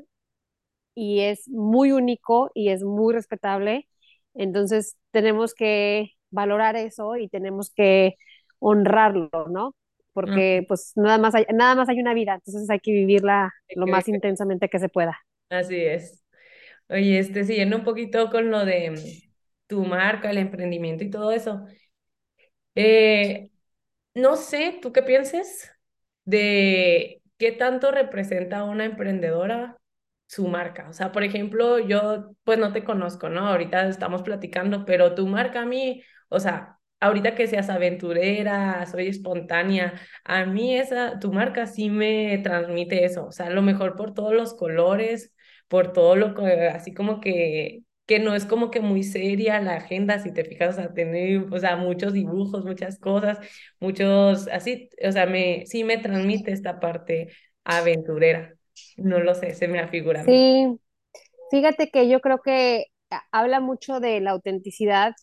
y 0.95 1.21
es 1.21 1.49
muy 1.49 1.93
único 1.93 2.51
y 2.55 2.71
es 2.71 2.83
muy 2.85 3.15
respetable. 3.15 3.89
Entonces 4.35 4.97
tenemos 5.11 5.55
que 5.55 6.13
valorar 6.31 6.77
eso 6.77 7.17
y 7.17 7.29
tenemos 7.29 7.71
que 7.71 8.17
honrarlo, 8.59 9.31
¿no? 9.51 9.75
Porque 10.13 10.65
pues 10.69 10.93
nada 10.97 11.19
más 11.19 11.35
hay, 11.35 11.47
nada 11.55 11.75
más 11.75 11.89
hay 11.89 12.01
una 12.01 12.15
vida, 12.15 12.35
entonces 12.35 12.69
hay 12.71 12.81
que 12.81 12.93
vivirla 12.93 13.51
lo 13.75 13.87
más 13.87 14.09
intensamente 14.09 14.69
que 14.69 14.79
se 14.79 14.89
pueda. 14.89 15.19
Así 15.51 15.77
es. 15.85 16.22
Oye, 16.93 17.19
este, 17.19 17.45
siguiendo 17.45 17.77
un 17.79 17.85
poquito 17.85 18.31
con 18.31 18.51
lo 18.51 18.65
de 18.65 18.91
mm, 18.91 19.67
tu 19.69 19.85
marca, 19.85 20.31
el 20.31 20.39
emprendimiento 20.39 21.05
y 21.05 21.11
todo 21.11 21.33
eso. 21.33 21.65
Eh, 22.75 23.51
No 24.15 24.37
sé, 24.37 24.79
¿tú 24.83 24.93
qué 24.93 25.03
pienses 25.03 25.73
de 26.27 27.23
qué 27.39 27.53
tanto 27.53 27.91
representa 27.93 28.65
una 28.65 28.85
emprendedora 28.87 29.79
su 30.29 30.49
marca? 30.49 30.89
O 30.91 30.95
sea, 30.95 31.13
por 31.13 31.25
ejemplo, 31.25 31.79
yo 31.81 32.33
pues 32.45 32.59
no 32.59 32.73
te 32.75 32.85
conozco, 32.85 33.29
¿no? 33.31 33.49
Ahorita 33.49 33.89
estamos 33.89 34.23
platicando, 34.23 34.85
pero 34.87 35.15
tu 35.17 35.27
marca 35.29 35.63
a 35.63 35.67
mí, 35.67 36.03
o 36.31 36.41
sea, 36.41 36.79
ahorita 37.01 37.35
que 37.37 37.47
seas 37.49 37.71
aventurera, 37.71 38.87
soy 38.87 39.09
espontánea, 39.09 39.95
a 40.25 40.47
mí 40.47 40.77
esa, 40.79 41.19
tu 41.21 41.33
marca 41.33 41.67
sí 41.69 41.91
me 41.91 42.39
transmite 42.41 43.05
eso, 43.07 43.27
o 43.29 43.33
sea, 43.33 43.47
a 43.49 43.51
lo 43.51 43.63
mejor 43.63 43.97
por 43.97 44.15
todos 44.15 44.35
los 44.35 44.55
colores, 44.55 45.35
por 45.73 45.93
todo 45.95 46.17
lo 46.17 46.35
que, 46.35 46.69
así 46.69 46.95
como 46.95 47.21
que 47.21 47.83
que 48.07 48.21
no 48.21 48.35
es 48.35 48.45
como 48.47 48.71
que 48.71 48.81
muy 48.81 49.05
seria 49.05 49.61
la 49.61 49.77
agenda, 49.77 50.19
si 50.21 50.33
te 50.35 50.45
fijas, 50.45 50.77
o 50.77 50.81
sea, 50.83 50.93
tener, 50.95 51.47
o 51.53 51.59
sea, 51.61 51.77
muchos 51.77 52.13
dibujos, 52.13 52.65
muchas 52.65 52.99
cosas 52.99 53.39
muchos, 53.81 54.49
así, 54.49 54.91
o 55.07 55.13
sea, 55.13 55.27
me, 55.27 55.65
sí 55.67 55.85
me 55.85 55.99
transmite 55.99 56.53
esta 56.53 56.81
parte 56.81 57.31
aventurera. 57.65 58.55
No 58.97 59.21
lo 59.21 59.35
sé, 59.35 59.55
se 59.55 59.69
me 59.69 59.81
afigura. 59.81 60.25
Sí, 60.25 60.79
fíjate 61.51 61.91
que 61.91 62.09
yo 62.11 62.21
creo 62.21 62.41
que 62.43 62.87
habla 63.33 63.61
mucho 63.61 64.01
de 64.01 64.21
la 64.21 64.33
autenticidad 64.33 65.15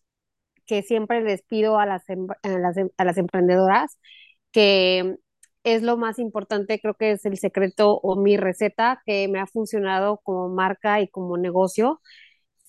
que 0.68 0.84
siempre 0.84 1.22
les 1.24 1.44
pido 1.44 1.80
a 1.80 1.86
las, 1.88 2.10
em- 2.10 2.28
a 2.44 2.50
las, 2.60 2.78
em- 2.78 2.90
a 2.98 3.06
las 3.06 3.18
emprendedoras, 3.18 4.00
que 4.52 5.18
es 5.64 5.82
lo 5.84 5.98
más 5.98 6.20
importante, 6.20 6.80
creo 6.80 6.96
que 6.96 7.12
es 7.12 7.26
el 7.26 7.38
secreto 7.38 7.98
o 8.00 8.16
mi 8.22 8.38
receta 8.38 9.02
que 9.06 9.28
me 9.28 9.40
ha 9.40 9.48
funcionado 9.48 10.20
como 10.24 10.50
marca 10.50 11.02
y 11.02 11.08
como 11.10 11.38
negocio, 11.38 12.02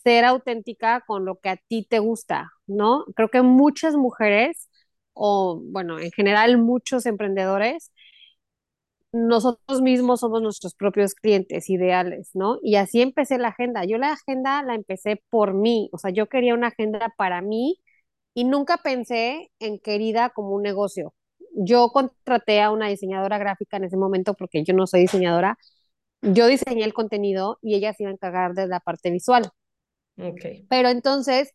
ser 0.05 0.25
auténtica 0.25 1.03
con 1.07 1.25
lo 1.25 1.37
que 1.41 1.51
a 1.51 1.57
ti 1.57 1.87
te 1.89 1.99
gusta, 2.01 2.51
¿no? 2.67 3.05
Creo 3.17 3.29
que 3.31 3.43
muchas 3.43 3.97
mujeres, 3.97 4.69
o 5.15 5.61
bueno, 5.65 5.99
en 6.01 6.11
general 6.13 6.59
muchos 6.59 7.07
emprendedores, 7.07 7.93
nosotros 9.13 9.83
mismos 9.83 10.21
somos 10.21 10.41
nuestros 10.43 10.75
propios 10.75 11.15
clientes 11.15 11.69
ideales, 11.71 12.31
¿no? 12.35 12.59
Y 12.63 12.77
así 12.77 13.03
empecé 13.03 13.39
la 13.39 13.49
agenda. 13.49 13.85
Yo 13.85 13.99
la 13.99 14.13
agenda 14.13 14.63
la 14.63 14.75
empecé 14.75 15.23
por 15.31 15.55
mí, 15.55 15.89
o 15.93 15.99
sea, 15.99 16.11
yo 16.13 16.29
quería 16.29 16.55
una 16.55 16.69
agenda 16.69 17.13
para 17.17 17.43
mí 17.43 17.81
y 18.35 18.45
nunca 18.45 18.79
pensé 18.79 19.51
en 19.61 19.79
querida 19.81 20.31
como 20.31 20.51
un 20.55 20.63
negocio. 20.63 21.15
Yo 21.55 21.89
contraté 21.91 22.61
a 22.61 22.71
una 22.71 22.89
diseñadora 22.89 23.39
gráfica 23.39 23.77
en 23.77 23.85
ese 23.85 23.97
momento 23.97 24.35
porque 24.35 24.65
yo 24.65 24.75
no 24.75 24.87
soy 24.87 25.03
diseñadora. 25.03 25.59
Yo 26.23 26.47
diseñé 26.47 26.85
el 26.85 26.95
contenido 26.95 27.59
y 27.63 27.75
ella 27.77 27.95
se 27.95 28.05
iba 28.05 28.11
a 28.11 28.15
encargar 28.15 28.55
de 28.55 28.67
la 28.69 28.81
parte 28.81 29.11
visual. 29.11 29.51
Ok. 30.19 30.67
Pero 30.69 30.89
entonces 30.91 31.53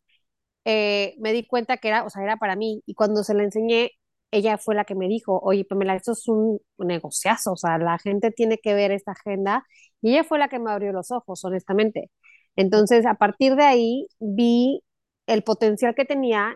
eh, 0.66 1.16
me 1.20 1.34
di 1.34 1.46
cuenta 1.48 1.78
que 1.78 1.90
era, 1.90 2.04
o 2.06 2.10
sea, 2.10 2.24
era 2.24 2.38
para 2.38 2.56
mí. 2.56 2.82
Y 2.86 2.96
cuando 2.96 3.24
se 3.24 3.34
la 3.34 3.44
enseñé, 3.44 3.92
ella 4.32 4.58
fue 4.58 4.76
la 4.76 4.86
que 4.86 4.96
me 4.96 5.08
dijo, 5.08 5.40
oye, 5.44 5.66
Pamela, 5.66 5.96
esto 5.96 6.14
es 6.14 6.28
un 6.28 6.60
negociazo, 6.78 7.54
o 7.54 7.58
sea, 7.58 7.78
la 7.78 7.98
gente 8.00 8.32
tiene 8.32 8.58
que 8.58 8.74
ver 8.74 8.92
esta 8.92 9.12
agenda. 9.14 9.64
Y 10.02 10.12
ella 10.14 10.24
fue 10.24 10.40
la 10.40 10.50
que 10.50 10.60
me 10.60 10.72
abrió 10.72 10.92
los 10.92 11.12
ojos, 11.12 11.44
honestamente. 11.46 12.12
Entonces, 12.56 13.06
a 13.06 13.16
partir 13.16 13.56
de 13.56 13.64
ahí, 13.64 14.08
vi 14.20 14.82
el 15.28 15.44
potencial 15.44 15.96
que 15.96 16.06
tenía 16.06 16.56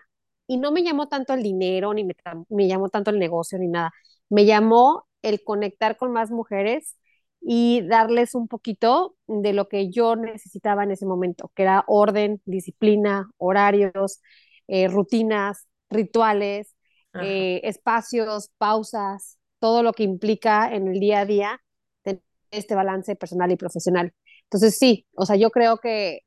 y 0.50 0.56
no 0.56 0.72
me 0.72 0.82
llamó 0.82 1.06
tanto 1.06 1.32
el 1.32 1.44
dinero, 1.44 1.94
ni 1.94 2.02
me, 2.02 2.16
me 2.48 2.66
llamó 2.66 2.88
tanto 2.88 3.12
el 3.12 3.20
negocio, 3.20 3.56
ni 3.56 3.68
nada. 3.68 3.92
Me 4.28 4.46
llamó 4.46 5.06
el 5.22 5.44
conectar 5.44 5.96
con 5.96 6.10
más 6.10 6.32
mujeres 6.32 6.96
y 7.40 7.82
darles 7.86 8.34
un 8.34 8.48
poquito 8.48 9.14
de 9.28 9.52
lo 9.52 9.68
que 9.68 9.90
yo 9.90 10.16
necesitaba 10.16 10.82
en 10.82 10.90
ese 10.90 11.06
momento, 11.06 11.52
que 11.54 11.62
era 11.62 11.84
orden, 11.86 12.42
disciplina, 12.46 13.30
horarios, 13.36 14.22
eh, 14.66 14.88
rutinas, 14.88 15.68
rituales, 15.88 16.74
eh, 17.14 17.60
espacios, 17.62 18.50
pausas, 18.58 19.38
todo 19.60 19.84
lo 19.84 19.92
que 19.92 20.02
implica 20.02 20.74
en 20.74 20.88
el 20.88 20.98
día 20.98 21.20
a 21.20 21.26
día 21.26 21.62
tener 22.02 22.24
este 22.50 22.74
balance 22.74 23.14
personal 23.14 23.52
y 23.52 23.56
profesional. 23.56 24.12
Entonces 24.46 24.76
sí, 24.76 25.06
o 25.14 25.26
sea, 25.26 25.36
yo 25.36 25.50
creo 25.50 25.78
que 25.78 26.22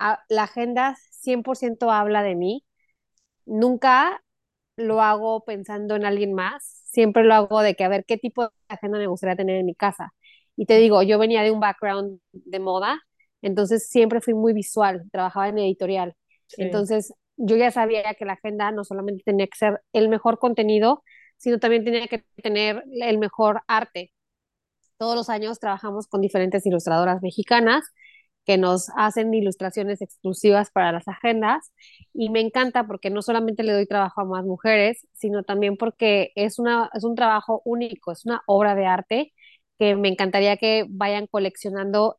a, 0.00 0.24
la 0.28 0.42
agenda 0.44 0.96
100% 1.12 1.92
habla 1.92 2.24
de 2.24 2.34
mí. 2.34 2.64
Nunca 3.50 4.22
lo 4.76 5.02
hago 5.02 5.44
pensando 5.44 5.96
en 5.96 6.04
alguien 6.06 6.34
más, 6.34 6.64
siempre 6.86 7.24
lo 7.24 7.34
hago 7.34 7.62
de 7.62 7.74
que 7.74 7.84
a 7.84 7.88
ver 7.88 8.04
qué 8.06 8.16
tipo 8.18 8.44
de 8.44 8.50
agenda 8.68 8.98
me 8.98 9.06
gustaría 9.08 9.36
tener 9.36 9.56
en 9.58 9.66
mi 9.66 9.74
casa. 9.74 10.14
Y 10.56 10.66
te 10.66 10.78
digo, 10.78 11.02
yo 11.02 11.18
venía 11.18 11.42
de 11.42 11.50
un 11.52 11.60
background 11.60 12.20
de 12.32 12.60
moda, 12.60 13.00
entonces 13.42 13.88
siempre 13.88 14.20
fui 14.20 14.34
muy 14.34 14.52
visual, 14.54 15.04
trabajaba 15.12 15.48
en 15.48 15.58
editorial. 15.58 16.14
Sí, 16.48 16.62
Entonces 16.62 17.14
yo 17.36 17.56
ya 17.56 17.70
sabía 17.72 18.14
que 18.14 18.24
la 18.26 18.34
agenda 18.34 18.70
no 18.72 18.84
solamente 18.84 19.22
tenía 19.24 19.46
que 19.46 19.58
ser 19.58 19.82
el 19.92 20.08
mejor 20.08 20.38
contenido, 20.38 21.02
sino 21.38 21.58
también 21.58 21.84
tenía 21.84 22.06
que 22.08 22.24
tener 22.42 22.84
el 23.02 23.18
mejor 23.18 23.62
arte. 23.66 24.12
Todos 24.98 25.16
los 25.16 25.30
años 25.30 25.58
trabajamos 25.60 26.06
con 26.06 26.20
diferentes 26.20 26.66
ilustradoras 26.66 27.22
mexicanas 27.22 27.84
que 28.46 28.58
nos 28.58 28.88
hacen 28.96 29.32
ilustraciones 29.34 30.00
exclusivas 30.02 30.70
para 30.70 30.92
las 30.92 31.06
agendas 31.08 31.72
y 32.14 32.30
me 32.30 32.40
encanta 32.40 32.86
porque 32.86 33.10
no 33.10 33.22
solamente 33.22 33.62
le 33.62 33.72
doy 33.72 33.86
trabajo 33.86 34.20
a 34.22 34.24
más 34.24 34.44
mujeres, 34.44 35.06
sino 35.12 35.42
también 35.44 35.76
porque 35.76 36.32
es, 36.34 36.58
una, 36.58 36.90
es 36.94 37.04
un 37.04 37.14
trabajo 37.14 37.62
único, 37.64 38.12
es 38.12 38.24
una 38.26 38.42
obra 38.46 38.74
de 38.74 38.86
arte 38.86 39.32
que 39.78 39.94
me 39.96 40.08
encantaría 40.08 40.56
que 40.56 40.86
vayan 40.88 41.26
coleccionando 41.26 42.18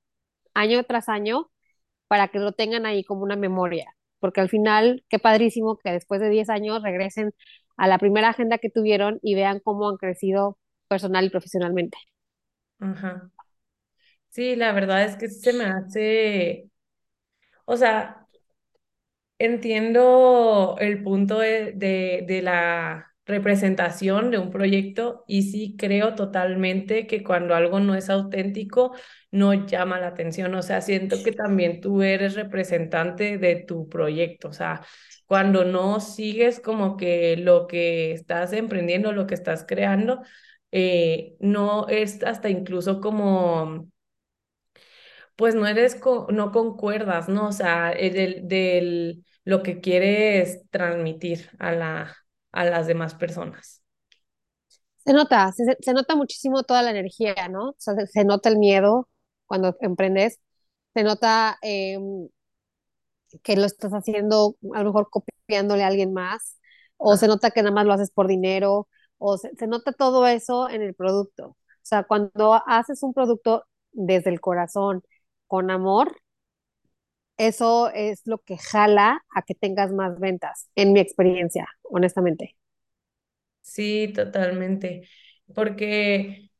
año 0.53 0.83
tras 0.85 1.09
año 1.09 1.49
para 2.07 2.27
que 2.29 2.39
lo 2.39 2.51
tengan 2.53 2.85
ahí 2.85 3.03
como 3.03 3.23
una 3.23 3.35
memoria, 3.35 3.95
porque 4.19 4.41
al 4.41 4.49
final, 4.49 5.03
qué 5.09 5.19
padrísimo 5.19 5.77
que 5.77 5.91
después 5.91 6.21
de 6.21 6.29
10 6.29 6.49
años 6.49 6.83
regresen 6.83 7.33
a 7.77 7.87
la 7.87 7.97
primera 7.99 8.29
agenda 8.29 8.57
que 8.59 8.69
tuvieron 8.69 9.19
y 9.23 9.35
vean 9.35 9.59
cómo 9.63 9.89
han 9.89 9.97
crecido 9.97 10.57
personal 10.89 11.25
y 11.25 11.29
profesionalmente. 11.29 11.97
ajá. 12.79 13.31
Sí, 14.31 14.55
la 14.55 14.71
verdad 14.73 15.03
es 15.05 15.17
que 15.17 15.29
se 15.29 15.53
me 15.53 15.65
hace, 15.65 16.69
o 17.65 17.77
sea, 17.77 18.27
Entiendo 19.39 20.75
el 20.79 21.01
punto 21.03 21.39
de, 21.39 21.71
de, 21.73 22.23
de 22.27 22.41
la 22.43 23.07
representación 23.25 24.29
de 24.29 24.37
un 24.37 24.51
proyecto 24.51 25.23
y 25.27 25.43
sí 25.51 25.75
creo 25.79 26.13
totalmente 26.15 27.07
que 27.07 27.23
cuando 27.23 27.55
algo 27.55 27.79
no 27.79 27.95
es 27.95 28.09
auténtico, 28.11 28.93
no 29.31 29.53
llama 29.65 29.99
la 29.99 30.07
atención. 30.09 30.53
O 30.53 30.61
sea, 30.61 30.81
siento 30.81 31.23
que 31.23 31.31
también 31.31 31.81
tú 31.81 32.03
eres 32.03 32.35
representante 32.35 33.39
de 33.39 33.55
tu 33.55 33.89
proyecto. 33.89 34.49
O 34.49 34.53
sea, 34.53 34.81
cuando 35.25 35.65
no 35.65 35.99
sigues 36.01 36.59
como 36.59 36.95
que 36.97 37.35
lo 37.37 37.65
que 37.67 38.11
estás 38.11 38.53
emprendiendo, 38.53 39.11
lo 39.11 39.25
que 39.25 39.33
estás 39.35 39.65
creando, 39.67 40.21
eh, 40.71 41.35
no 41.39 41.87
es 41.89 42.21
hasta 42.23 42.49
incluso 42.49 43.01
como 43.01 43.87
pues 45.35 45.55
no 45.55 45.67
eres, 45.67 45.99
no 46.29 46.51
concuerdas, 46.51 47.29
¿no? 47.29 47.47
O 47.47 47.51
sea, 47.51 47.91
el 47.91 48.13
del, 48.13 48.47
del 48.47 49.25
lo 49.43 49.63
que 49.63 49.81
quieres 49.81 50.61
transmitir 50.69 51.49
a 51.59 51.71
la, 51.71 52.15
a 52.51 52.65
las 52.65 52.87
demás 52.87 53.15
personas. 53.15 53.81
Se 55.05 55.13
nota, 55.13 55.51
se, 55.51 55.63
se 55.79 55.93
nota 55.93 56.15
muchísimo 56.15 56.63
toda 56.63 56.83
la 56.83 56.91
energía, 56.91 57.35
¿no? 57.49 57.69
O 57.69 57.75
sea, 57.77 57.95
se, 58.05 58.23
nota 58.23 58.49
el 58.49 58.57
miedo 58.57 59.09
cuando 59.45 59.75
emprendes, 59.81 60.39
se 60.93 61.03
nota 61.03 61.57
eh, 61.63 61.97
que 63.43 63.55
lo 63.55 63.65
estás 63.65 63.91
haciendo 63.93 64.55
a 64.73 64.79
lo 64.79 64.85
mejor 64.85 65.09
copiándole 65.09 65.83
a 65.83 65.87
alguien 65.87 66.13
más, 66.13 66.59
o 66.97 67.17
se 67.17 67.27
nota 67.27 67.51
que 67.51 67.61
nada 67.63 67.73
más 67.73 67.85
lo 67.85 67.93
haces 67.93 68.11
por 68.11 68.27
dinero, 68.27 68.87
o 69.17 69.37
se, 69.37 69.51
se 69.55 69.67
nota 69.67 69.93
todo 69.93 70.27
eso 70.27 70.69
en 70.69 70.81
el 70.81 70.93
producto. 70.93 71.47
O 71.47 71.57
sea, 71.83 72.03
cuando 72.03 72.61
haces 72.67 73.03
un 73.03 73.13
producto 73.13 73.65
desde 73.91 74.29
el 74.29 74.41
corazón, 74.41 75.03
con 75.51 75.69
amor, 75.69 76.15
eso 77.37 77.89
es 77.91 78.21
lo 78.25 78.37
que 78.39 78.57
jala 78.57 79.25
a 79.35 79.41
que 79.43 79.55
tengas 79.55 79.91
más 79.91 80.19
ventas, 80.19 80.69
en 80.75 80.93
mi 80.93 80.99
experiencia, 81.01 81.67
honestamente. 81.83 82.55
sí, 83.61 84.11
totalmente. 84.13 85.07
Porque 85.53 86.51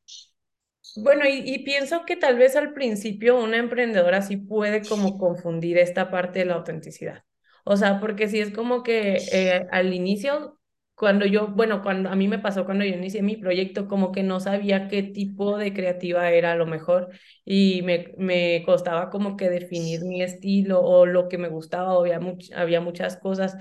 Bueno, 0.96 1.24
y, 1.28 1.60
pienso 1.64 2.06
que 2.06 2.18
tal 2.18 2.38
vez 2.38 2.56
al 2.58 2.74
principio 2.74 3.40
una 3.42 3.58
emprendedora 3.58 4.22
sí 4.22 4.36
puede 4.38 4.86
como 4.86 5.18
confundir 5.18 5.78
esta 5.78 6.12
parte 6.12 6.40
de 6.40 6.46
la 6.46 6.56
autenticidad. 6.56 7.24
O 7.64 7.78
sea, 7.78 8.00
porque 8.02 8.28
si 8.28 8.40
es 8.42 8.52
como 8.52 8.84
que 8.84 9.30
eh, 9.32 9.68
al 9.72 9.94
inicio, 9.94 10.60
cuando 11.02 11.28
yo, 11.28 11.50
bueno, 11.50 11.84
cuando 11.84 12.10
a 12.12 12.16
mí 12.16 12.30
me 12.30 12.40
pasó 12.40 12.66
cuando 12.66 12.86
yo 12.86 12.96
inicié 12.96 13.24
mi 13.24 13.38
proyecto, 13.38 13.90
como 13.90 14.14
que 14.14 14.24
no 14.24 14.40
sabía 14.40 14.88
qué 14.88 15.04
tipo 15.04 15.58
de 15.60 15.74
creativa 15.74 16.32
era 16.32 16.54
a 16.54 16.58
lo 16.58 16.68
mejor 16.68 17.10
y 17.46 17.82
me, 17.84 18.14
me 18.20 18.64
costaba 18.66 19.10
como 19.12 19.38
que 19.38 19.50
definir 19.50 20.04
mi 20.06 20.24
estilo 20.24 20.82
o 20.84 21.06
lo 21.08 21.30
que 21.30 21.40
me 21.40 21.50
gustaba, 21.50 21.94
había, 21.96 22.22
much- 22.22 22.54
había 22.56 22.82
muchas 22.82 23.18
cosas 23.18 23.58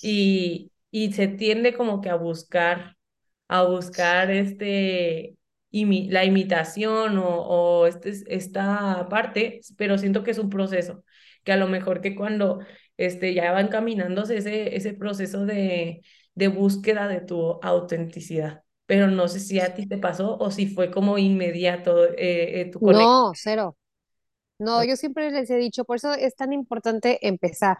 y, 0.00 0.72
y 0.90 1.12
se 1.12 1.28
tiende 1.28 1.74
como 1.74 2.00
que 2.00 2.08
a 2.10 2.16
buscar, 2.16 2.96
a 3.48 3.62
buscar 3.64 4.30
este 4.30 5.36
imi- 5.72 6.08
la 6.10 6.24
imitación 6.24 7.18
o, 7.18 7.26
o 7.82 7.86
este, 7.86 8.12
esta 8.28 9.08
parte, 9.08 9.60
pero 9.76 9.98
siento 9.98 10.22
que 10.24 10.30
es 10.32 10.38
un 10.38 10.50
proceso, 10.50 11.04
que 11.44 11.52
a 11.52 11.56
lo 11.56 11.68
mejor 11.68 12.00
que 12.00 12.14
cuando 12.14 12.60
este, 12.96 13.34
ya 13.34 13.52
va 13.52 13.60
encaminándose 13.60 14.38
ese, 14.38 14.76
ese 14.76 14.94
proceso 14.94 15.44
de, 15.46 16.02
de 16.36 16.48
búsqueda 16.48 17.08
de 17.08 17.22
tu 17.22 17.60
autenticidad. 17.62 18.64
Pero 18.86 19.08
no 19.08 19.28
sé 19.28 19.40
si 19.40 19.60
a 19.60 19.74
ti 19.74 19.88
te 19.88 19.98
pasó 19.98 20.38
o 20.38 20.52
si 20.52 20.68
fue 20.68 20.92
como 20.92 21.18
inmediato 21.18 22.06
eh, 22.06 22.62
eh, 22.62 22.70
tu 22.72 22.82
conexión. 22.82 23.18
No, 23.18 23.32
cero. 23.34 23.76
No, 24.58 24.84
yo 24.84 24.96
siempre 24.96 25.30
les 25.30 25.50
he 25.50 25.56
dicho, 25.56 25.84
por 25.84 25.96
eso 25.96 26.14
es 26.14 26.36
tan 26.36 26.52
importante 26.52 27.26
empezar 27.28 27.78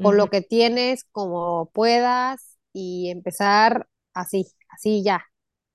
con 0.00 0.16
lo 0.16 0.28
que 0.30 0.42
tienes, 0.42 1.04
como 1.12 1.70
puedas, 1.72 2.58
y 2.72 3.10
empezar 3.10 3.88
así, 4.14 4.46
así 4.70 5.02
ya, 5.04 5.24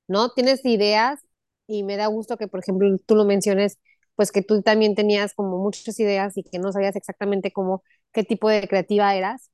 ¿no? 0.07 0.31
Tienes 0.31 0.65
ideas 0.65 1.21
y 1.67 1.83
me 1.83 1.97
da 1.97 2.07
gusto 2.07 2.37
que, 2.37 2.47
por 2.49 2.61
ejemplo, 2.61 2.89
tú 3.07 3.15
lo 3.15 3.25
menciones, 3.25 3.79
pues 4.15 4.31
que 4.31 4.43
tú 4.43 4.61
también 4.63 4.95
tenías 4.95 5.33
como 5.35 5.57
muchas 5.59 5.99
ideas 5.99 6.37
y 6.37 6.43
que 6.43 6.59
no 6.59 6.71
sabías 6.73 6.95
exactamente 6.97 7.51
cómo, 7.53 7.83
qué 8.13 8.23
tipo 8.23 8.49
de 8.49 8.67
creativa 8.67 9.15
eras, 9.15 9.51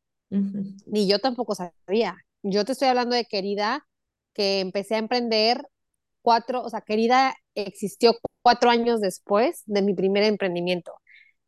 ni 0.86 1.08
yo 1.10 1.20
tampoco 1.20 1.56
sabía. 1.56 2.18
Yo 2.44 2.66
te 2.66 2.72
estoy 2.74 2.88
hablando 2.88 3.16
de 3.16 3.26
Querida, 3.26 3.86
que 4.34 4.60
empecé 4.62 4.96
a 4.96 5.00
emprender 5.00 5.62
cuatro, 6.22 6.64
o 6.64 6.70
sea, 6.70 6.82
Querida 6.82 7.36
existió 7.56 8.14
cuatro 8.42 8.70
años 8.70 9.02
después 9.02 9.64
de 9.66 9.82
mi 9.82 9.94
primer 9.94 10.24
emprendimiento. 10.24 10.94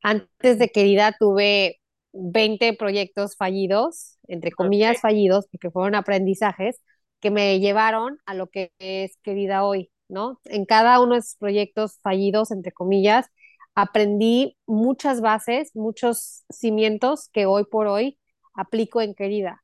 Antes 0.03 0.59
de 0.59 0.69
Querida 0.69 1.15
tuve 1.19 1.79
20 2.13 2.73
proyectos 2.73 3.35
fallidos, 3.37 4.17
entre 4.27 4.51
comillas 4.51 5.01
fallidos, 5.01 5.47
porque 5.51 5.71
fueron 5.71 5.95
aprendizajes 5.95 6.81
que 7.21 7.31
me 7.31 7.59
llevaron 7.59 8.19
a 8.25 8.35
lo 8.35 8.47
que 8.49 8.71
es 8.79 9.17
Querida 9.23 9.63
hoy, 9.65 9.91
¿no? 10.09 10.39
En 10.45 10.65
cada 10.65 10.99
uno 11.01 11.13
de 11.15 11.19
esos 11.21 11.37
proyectos 11.37 11.99
fallidos, 12.03 12.51
entre 12.51 12.71
comillas, 12.73 13.27
aprendí 13.75 14.57
muchas 14.67 15.21
bases, 15.21 15.71
muchos 15.75 16.43
cimientos 16.49 17.29
que 17.33 17.45
hoy 17.47 17.65
por 17.65 17.87
hoy 17.87 18.19
aplico 18.55 19.01
en 19.01 19.15
Querida. 19.15 19.62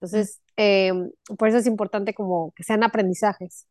Entonces, 0.00 0.40
eh, 0.56 0.92
por 1.38 1.48
eso 1.48 1.58
es 1.58 1.66
importante 1.66 2.14
como 2.14 2.52
que 2.56 2.64
sean 2.64 2.82
aprendizajes. 2.84 3.66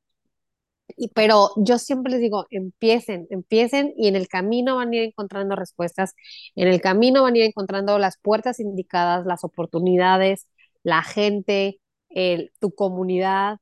Y, 0.96 1.10
pero 1.10 1.50
yo 1.58 1.78
siempre 1.80 2.12
les 2.14 2.22
digo, 2.22 2.46
empiecen, 2.50 3.28
empiecen 3.30 3.94
y 3.98 4.08
en 4.08 4.16
el 4.16 4.28
camino 4.30 4.78
van 4.78 4.92
a 4.94 4.96
ir 4.96 5.04
encontrando 5.04 5.56
respuestas, 5.56 6.14
en 6.56 6.68
el 6.70 6.80
camino 6.82 7.24
van 7.24 7.36
a 7.36 7.38
ir 7.40 7.44
encontrando 7.44 8.00
las 8.00 8.18
puertas 8.18 8.60
indicadas, 8.60 9.26
las 9.26 9.44
oportunidades, 9.44 10.48
la 10.84 11.04
gente, 11.04 11.80
el, 12.10 12.52
tu 12.60 12.74
comunidad, 12.74 13.58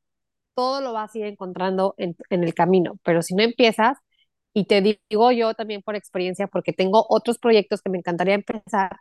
todo 0.55 0.81
lo 0.81 0.93
vas 0.93 1.15
a 1.15 1.19
ir 1.19 1.25
encontrando 1.25 1.95
en, 1.97 2.15
en 2.29 2.43
el 2.43 2.53
camino. 2.53 2.99
Pero 3.03 3.21
si 3.23 3.35
no 3.35 3.43
empiezas, 3.43 3.97
y 4.53 4.65
te 4.65 4.81
digo 4.81 5.31
yo 5.31 5.53
también 5.53 5.81
por 5.83 5.95
experiencia, 5.95 6.47
porque 6.47 6.73
tengo 6.73 7.05
otros 7.09 7.37
proyectos 7.39 7.81
que 7.81 7.89
me 7.89 7.97
encantaría 7.99 8.35
empezar, 8.35 8.97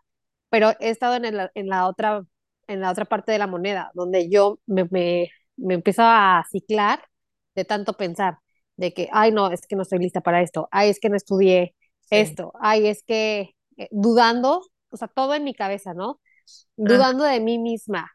pero 0.50 0.70
he 0.80 0.90
estado 0.90 1.16
en, 1.16 1.24
el, 1.26 1.50
en 1.54 1.68
la 1.68 1.86
otra 1.88 2.24
en 2.68 2.80
la 2.80 2.90
otra 2.90 3.04
parte 3.06 3.32
de 3.32 3.38
la 3.38 3.46
moneda, 3.46 3.90
donde 3.94 4.28
yo 4.30 4.60
me, 4.66 4.84
me, 4.90 5.30
me 5.56 5.74
empiezo 5.74 6.02
a 6.04 6.44
ciclar 6.50 7.04
de 7.54 7.64
tanto 7.64 7.94
pensar, 7.94 8.38
de 8.76 8.92
que, 8.94 9.08
ay, 9.12 9.32
no, 9.32 9.50
es 9.50 9.66
que 9.66 9.76
no 9.76 9.82
estoy 9.82 9.98
lista 10.00 10.20
para 10.20 10.42
esto, 10.42 10.68
ay, 10.72 10.90
es 10.90 11.00
que 11.00 11.08
no 11.10 11.16
estudié 11.16 11.74
Sí. 12.00 12.38
esto, 12.38 12.52
ay, 12.60 12.86
es 12.88 13.02
que 13.04 13.50
eh, 13.76 13.88
dudando, 13.90 14.62
o 14.90 14.96
sea, 14.96 15.08
todo 15.08 15.34
en 15.34 15.44
mi 15.44 15.54
cabeza, 15.54 15.94
¿no? 15.94 16.20
Ah, 16.84 17.04
Dudando 17.04 17.24
de 17.24 17.40
mí 17.40 17.58
misma. 17.58 18.10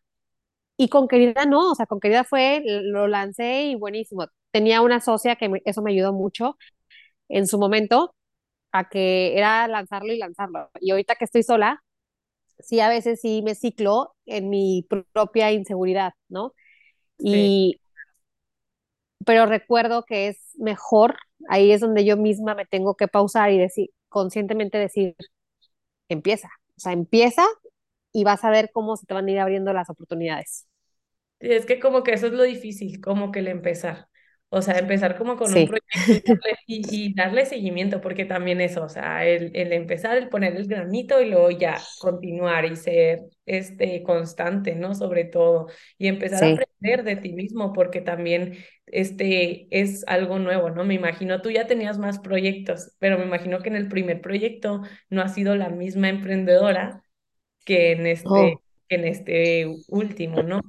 Y 0.77 0.87
con 0.89 1.07
querida 1.07 1.45
no, 1.45 1.71
o 1.71 1.75
sea, 1.75 1.85
con 1.87 1.99
querida 1.99 2.23
fue, 2.23 2.61
lo 2.65 3.07
lancé 3.07 3.63
y 3.65 3.75
buenísimo. 3.75 4.27
Tenía 4.51 4.81
una 4.81 5.01
socia 5.01 5.35
que 5.35 5.49
me, 5.49 5.61
eso 5.65 5.81
me 5.81 5.91
ayudó 5.91 6.13
mucho 6.13 6.57
en 7.29 7.47
su 7.47 7.59
momento 7.59 8.15
a 8.71 8.89
que 8.89 9.37
era 9.37 9.67
lanzarlo 9.67 10.13
y 10.13 10.17
lanzarlo. 10.19 10.71
Y 10.81 10.91
ahorita 10.91 11.15
que 11.15 11.25
estoy 11.25 11.43
sola, 11.43 11.83
sí, 12.59 12.79
a 12.79 12.89
veces 12.89 13.21
sí 13.21 13.41
me 13.43 13.55
ciclo 13.55 14.15
en 14.25 14.49
mi 14.49 14.85
propia 15.13 15.51
inseguridad, 15.51 16.13
¿no? 16.29 16.53
sí. 17.31 17.53
Y, 17.53 17.81
pero 19.25 19.45
recuerdo 19.45 20.03
que 20.05 20.27
es 20.29 20.37
mejor, 20.57 21.17
ahí 21.49 21.71
es 21.71 21.81
donde 21.81 22.05
yo 22.05 22.17
misma 22.17 22.55
me 22.55 22.65
tengo 22.65 22.95
que 22.95 23.07
pausar 23.07 23.51
y 23.51 23.57
decir, 23.57 23.89
conscientemente 24.09 24.77
decir, 24.77 25.15
empieza, 26.09 26.49
o 26.77 26.79
sea, 26.79 26.93
empieza 26.93 27.43
y 28.13 28.23
vas 28.23 28.43
a 28.45 28.51
ver 28.51 28.71
cómo 28.73 28.97
se 28.97 29.05
te 29.07 29.13
van 29.13 29.27
a 29.27 29.31
ir 29.31 29.39
abriendo 29.39 29.73
las 29.73 29.89
oportunidades. 29.89 30.67
Sí, 31.41 31.51
es 31.53 31.65
que 31.65 31.79
como 31.79 32.03
que 32.03 32.13
eso 32.13 32.27
es 32.27 32.33
lo 32.33 32.43
difícil, 32.43 32.99
como 33.01 33.31
que 33.31 33.39
el 33.39 33.47
empezar. 33.47 34.07
O 34.51 34.61
sea, 34.63 34.79
empezar 34.79 35.17
como 35.17 35.37
con 35.37 35.53
un 35.53 35.65
proyecto 35.65 35.87
y 36.11 36.21
darle, 36.25 36.57
y, 36.65 37.09
y 37.09 37.13
darle 37.13 37.45
seguimiento, 37.45 38.01
porque 38.01 38.25
también 38.25 38.61
eso, 38.61 38.83
o 38.83 38.89
sea, 38.89 39.25
el, 39.25 39.51
el 39.55 39.73
empezar, 39.73 40.17
el 40.17 40.29
poner 40.29 40.55
el 40.55 40.67
granito 40.67 41.21
y 41.21 41.29
luego 41.29 41.51
ya 41.51 41.91
continuar 41.99 42.65
y 42.65 42.75
ser 42.75 43.21
este, 43.45 44.01
constante, 44.03 44.75
¿no? 44.75 44.95
Sobre 44.95 45.25
todo, 45.25 45.67
y 45.99 46.07
empezar 46.07 46.43
a 46.43 46.47
aprender 46.47 47.03
de 47.03 47.15
ti 47.17 47.33
mismo, 47.33 47.73
porque 47.73 48.01
también 48.01 48.57
este, 48.87 49.67
es 49.71 50.03
algo 50.07 50.39
nuevo, 50.39 50.69
¿no? 50.71 50.83
Me 50.83 50.95
imagino, 50.95 51.41
tú 51.41 51.51
ya 51.51 51.67
tenías 51.67 51.99
más 51.99 52.19
proyectos, 52.19 52.95
pero 52.99 53.17
me 53.19 53.25
imagino 53.25 53.59
que 53.59 53.69
en 53.69 53.75
el 53.75 53.87
primer 53.87 54.21
proyecto 54.21 54.81
no 55.09 55.21
has 55.21 55.33
sido 55.35 55.55
la 55.55 55.69
misma 55.69 56.09
emprendedora 56.09 57.03
que 57.65 57.91
en 57.93 58.07
este, 58.07 58.57
Oh. 58.57 58.61
que 58.87 58.95
en 58.95 59.05
este 59.05 59.67
último, 59.89 60.43
¿no? 60.43 60.61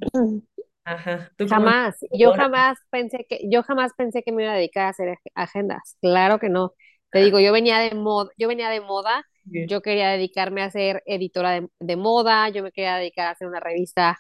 Ajá, 0.95 1.33
tú 1.37 1.49
como 1.49 1.73
Jamás, 1.73 1.97
yo 2.13 2.33
jamás 2.33 2.79
pensé 2.91 3.27
que, 3.29 3.41
yo 3.51 3.63
jamás 3.65 3.93
pensé 3.97 4.23
que 4.23 4.31
me 4.33 4.45
iba 4.45 4.53
a 4.53 4.57
dedicar 4.57 4.87
a 4.87 4.89
hacer 4.91 5.09
ag- 5.11 5.33
agendas. 5.35 5.97
Claro 6.01 6.39
que 6.39 6.49
no. 6.49 6.75
Te 7.13 7.19
digo, 7.21 7.41
yo 7.41 7.53
venía 7.53 7.79
de 7.81 7.95
moda, 7.95 8.31
yo 8.39 8.47
venía 8.49 8.71
de 8.71 8.81
moda, 8.81 9.25
yo 9.63 9.83
quería 9.83 10.11
dedicarme 10.11 10.63
a 10.63 10.71
ser 10.71 11.03
editora 11.07 11.53
de, 11.53 11.69
de 11.81 11.97
moda, 11.97 12.49
yo 12.51 12.63
me 12.63 12.71
quería 12.73 12.97
dedicar 12.97 13.27
a 13.29 13.31
hacer 13.33 13.49
una 13.49 13.59
revista 13.61 14.17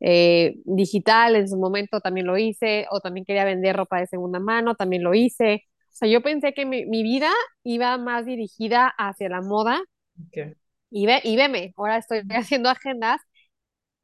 eh, 0.00 0.56
digital, 0.64 1.36
en 1.36 1.48
su 1.48 1.56
momento 1.58 2.00
también 2.00 2.26
lo 2.26 2.36
hice, 2.36 2.86
o 2.90 3.00
también 3.00 3.24
quería 3.24 3.44
vender 3.46 3.76
ropa 3.76 3.98
de 4.00 4.06
segunda 4.06 4.38
mano, 4.40 4.74
también 4.74 5.02
lo 5.02 5.14
hice. 5.14 5.64
O 5.92 5.96
sea, 5.96 6.08
yo 6.08 6.22
pensé 6.22 6.52
que 6.52 6.66
mi, 6.66 6.84
mi 6.86 7.02
vida 7.02 7.30
iba 7.62 7.96
más 7.98 8.26
dirigida 8.26 8.88
hacia 8.98 9.28
la 9.30 9.40
moda 9.40 9.80
ok. 10.20 10.56
y, 10.90 11.06
ve, 11.06 11.20
y 11.24 11.36
veme, 11.36 11.72
ahora 11.76 11.98
estoy 11.98 12.20
haciendo 12.30 12.68
agendas 12.70 13.20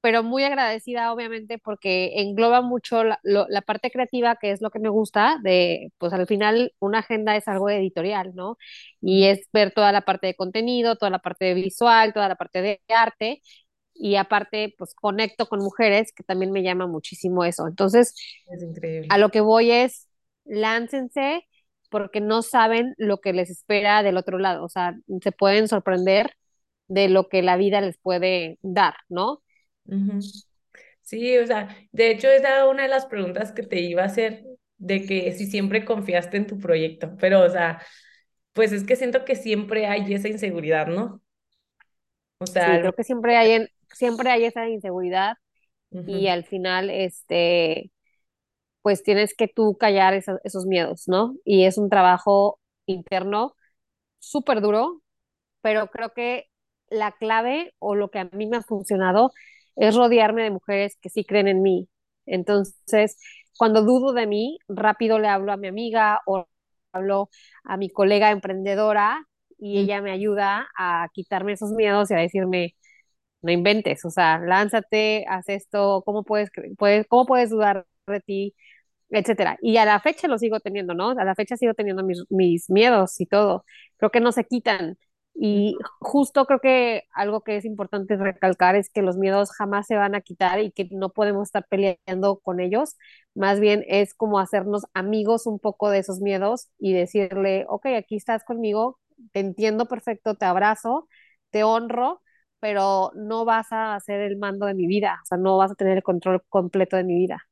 pero 0.00 0.22
muy 0.22 0.44
agradecida 0.44 1.12
obviamente 1.12 1.58
porque 1.58 2.20
engloba 2.22 2.62
mucho 2.62 3.04
la, 3.04 3.20
lo- 3.22 3.46
la 3.48 3.62
parte 3.62 3.90
creativa, 3.90 4.36
que 4.36 4.50
es 4.52 4.60
lo 4.62 4.70
que 4.70 4.78
me 4.80 4.88
gusta, 4.88 5.38
de, 5.42 5.92
pues 5.98 6.12
al 6.12 6.26
final 6.26 6.72
una 6.80 7.00
agenda 7.00 7.36
es 7.36 7.48
algo 7.48 7.70
editorial, 7.70 8.34
¿no? 8.34 8.56
Y 9.00 9.26
es 9.26 9.48
ver 9.52 9.72
toda 9.72 9.92
la 9.92 10.02
parte 10.02 10.26
de 10.28 10.34
contenido, 10.34 10.96
toda 10.96 11.10
la 11.10 11.18
parte 11.20 11.46
de 11.46 11.54
visual, 11.54 12.12
toda 12.14 12.28
la 12.28 12.36
parte 12.36 12.62
de 12.62 12.80
arte, 12.88 13.42
y 13.94 14.16
aparte, 14.16 14.74
pues 14.78 14.94
conecto 14.94 15.46
con 15.48 15.60
mujeres, 15.60 16.12
que 16.14 16.22
también 16.24 16.52
me 16.52 16.62
llama 16.62 16.86
muchísimo 16.86 17.44
eso. 17.44 17.66
Entonces, 17.68 18.14
Es 18.46 18.64
a 19.08 19.18
lo 19.18 19.30
que 19.30 19.40
voy 19.40 19.70
es, 19.70 20.08
láncense 20.44 21.46
porque 21.90 22.20
no 22.20 22.42
saben 22.42 22.94
lo 22.98 23.18
que 23.20 23.32
les 23.32 23.50
espera 23.50 24.02
del 24.02 24.16
otro 24.16 24.38
lado, 24.38 24.64
o 24.64 24.68
sea, 24.68 24.94
se 25.22 25.32
pueden 25.32 25.68
sorprender 25.68 26.34
de 26.88 27.08
lo 27.08 27.28
que 27.28 27.42
la 27.42 27.56
vida 27.56 27.80
les 27.80 27.98
puede 27.98 28.58
dar, 28.62 28.94
¿no? 29.08 29.42
Ujú. 29.90 30.32
Sí, 31.02 31.38
o 31.38 31.46
sea, 31.46 31.76
de 31.92 32.10
hecho 32.10 32.28
esa 32.28 32.48
era 32.56 32.66
una 32.68 32.84
de 32.84 32.88
las 32.88 33.06
preguntas 33.06 33.52
que 33.52 33.62
te 33.64 33.80
iba 33.80 34.02
a 34.02 34.06
hacer, 34.06 34.44
de 34.78 35.04
que 35.06 35.32
si 35.32 35.46
siempre 35.46 35.84
confiaste 35.84 36.36
en 36.38 36.46
tu 36.46 36.58
proyecto, 36.58 37.16
pero 37.20 37.42
o 37.44 37.50
sea, 37.50 37.82
pues 38.52 38.72
es 38.72 38.84
que 38.84 38.96
siento 38.96 39.24
que 39.24 39.36
siempre 39.36 39.86
hay 39.86 40.12
esa 40.14 40.28
inseguridad, 40.28 40.88
¿no? 40.88 41.22
O 42.38 42.46
sea, 42.46 42.76
Sí, 42.76 42.80
creo 42.80 42.92
que 42.94 43.04
siempre 43.04 43.36
hay, 43.36 43.52
en- 43.52 43.68
siempre 43.92 44.30
hay 44.30 44.44
esa 44.44 44.68
inseguridad 44.68 45.36
y 46.06 46.28
al 46.28 46.44
final, 46.44 46.90
este, 46.90 47.92
pues 48.82 49.02
tienes 49.02 49.34
que 49.36 49.48
tú 49.48 49.76
callar 49.78 50.14
esos, 50.14 50.40
esos 50.44 50.66
miedos, 50.66 51.04
¿no? 51.08 51.36
Y 51.44 51.64
es 51.66 51.78
un 51.78 51.90
trabajo 51.90 52.60
interno 52.86 53.56
súper 54.20 54.60
duro, 54.62 55.02
pero 55.62 55.88
creo 55.88 56.12
que 56.14 56.48
la 56.90 57.12
clave 57.12 57.74
o 57.80 57.94
lo 57.96 58.10
que 58.10 58.20
a 58.20 58.26
mí 58.32 58.46
me 58.46 58.58
ha 58.58 58.62
funcionado 58.62 59.32
es 59.76 59.94
rodearme 59.96 60.42
de 60.44 60.50
mujeres 60.50 60.96
que 61.00 61.10
sí 61.10 61.24
creen 61.24 61.48
en 61.48 61.62
mí. 61.62 61.88
Entonces, 62.26 63.16
cuando 63.58 63.82
dudo 63.82 64.12
de 64.12 64.26
mí, 64.26 64.58
rápido 64.68 65.18
le 65.18 65.28
hablo 65.28 65.52
a 65.52 65.56
mi 65.56 65.68
amiga 65.68 66.20
o 66.26 66.46
hablo 66.92 67.30
a 67.64 67.76
mi 67.76 67.90
colega 67.90 68.30
emprendedora 68.30 69.26
y 69.58 69.78
ujú, 69.78 69.80
ella 69.80 70.00
me 70.02 70.10
ayuda 70.12 70.68
a 70.78 71.08
quitarme 71.12 71.52
esos 71.52 71.70
miedos 71.72 72.10
y 72.10 72.14
a 72.14 72.18
decirme, 72.18 72.74
no 73.42 73.52
inventes, 73.52 74.04
o 74.04 74.10
sea, 74.10 74.38
lánzate, 74.38 75.24
haz 75.28 75.48
esto, 75.48 76.02
¿cómo 76.04 76.24
puedes, 76.24 76.50
puedes, 76.78 77.06
cómo 77.08 77.26
puedes 77.26 77.50
dudar 77.50 77.86
de 78.06 78.20
ti? 78.20 78.54
etcétera. 79.10 79.58
Y 79.62 79.76
a 79.78 79.84
la 79.86 80.00
fecha 80.00 80.28
lo 80.28 80.38
sigo 80.38 80.60
teniendo, 80.60 80.94
¿no? 80.94 81.10
A 81.10 81.24
la 81.24 81.34
fecha 81.36 81.56
sigo 81.56 81.74
teniendo 81.74 82.02
mis, 82.04 82.24
mis 82.30 82.70
miedos 82.70 83.20
y 83.20 83.26
todo. 83.26 83.64
Creo 83.98 84.10
que 84.10 84.20
no 84.20 84.32
se 84.32 84.44
quitan. 84.44 84.98
Y 85.34 85.76
justo 86.00 86.44
creo 86.46 86.60
que 86.60 87.04
algo 87.14 87.42
que 87.42 87.56
es 87.56 87.64
importante 87.64 88.16
recalcar 88.16 88.76
es 88.76 88.90
que 88.90 89.00
los 89.02 89.16
miedos 89.16 89.50
jamás 89.52 89.86
se 89.86 89.96
van 89.96 90.14
a 90.14 90.20
quitar 90.20 90.60
y 90.60 90.70
que 90.72 90.88
no 90.92 91.10
podemos 91.10 91.48
estar 91.48 91.66
peleando 91.68 92.40
con 92.40 92.60
ellos. 92.60 92.96
Más 93.34 93.60
bien 93.60 93.84
es 93.88 94.14
como 94.14 94.38
hacernos 94.38 94.84
amigos 94.94 95.46
un 95.46 95.58
poco 95.58 95.88
de 95.90 95.98
esos 96.00 96.20
miedos 96.20 96.68
y 96.78 96.92
decirle, 96.92 97.64
ok, 97.68 97.86
aquí 97.98 98.16
estás 98.16 98.44
conmigo, 98.44 98.98
te 99.32 99.40
entiendo 99.40 99.86
perfecto, 99.86 100.34
te 100.34 100.44
abrazo, 100.46 101.08
te 101.50 101.64
honro, 101.64 102.22
pero 102.60 103.12
no 103.14 103.44
vas 103.44 103.72
a 103.72 103.94
hacer 103.94 104.20
el 104.20 104.36
mando 104.36 104.66
de 104.66 104.74
mi 104.74 104.86
vida, 104.86 105.20
o 105.22 105.26
sea, 105.26 105.38
no 105.38 105.56
vas 105.56 105.70
a 105.70 105.74
tener 105.74 105.96
el 105.96 106.02
control 106.02 106.42
completo 106.50 106.96
de 106.96 107.04
mi 107.04 107.14
vida. 107.16 107.42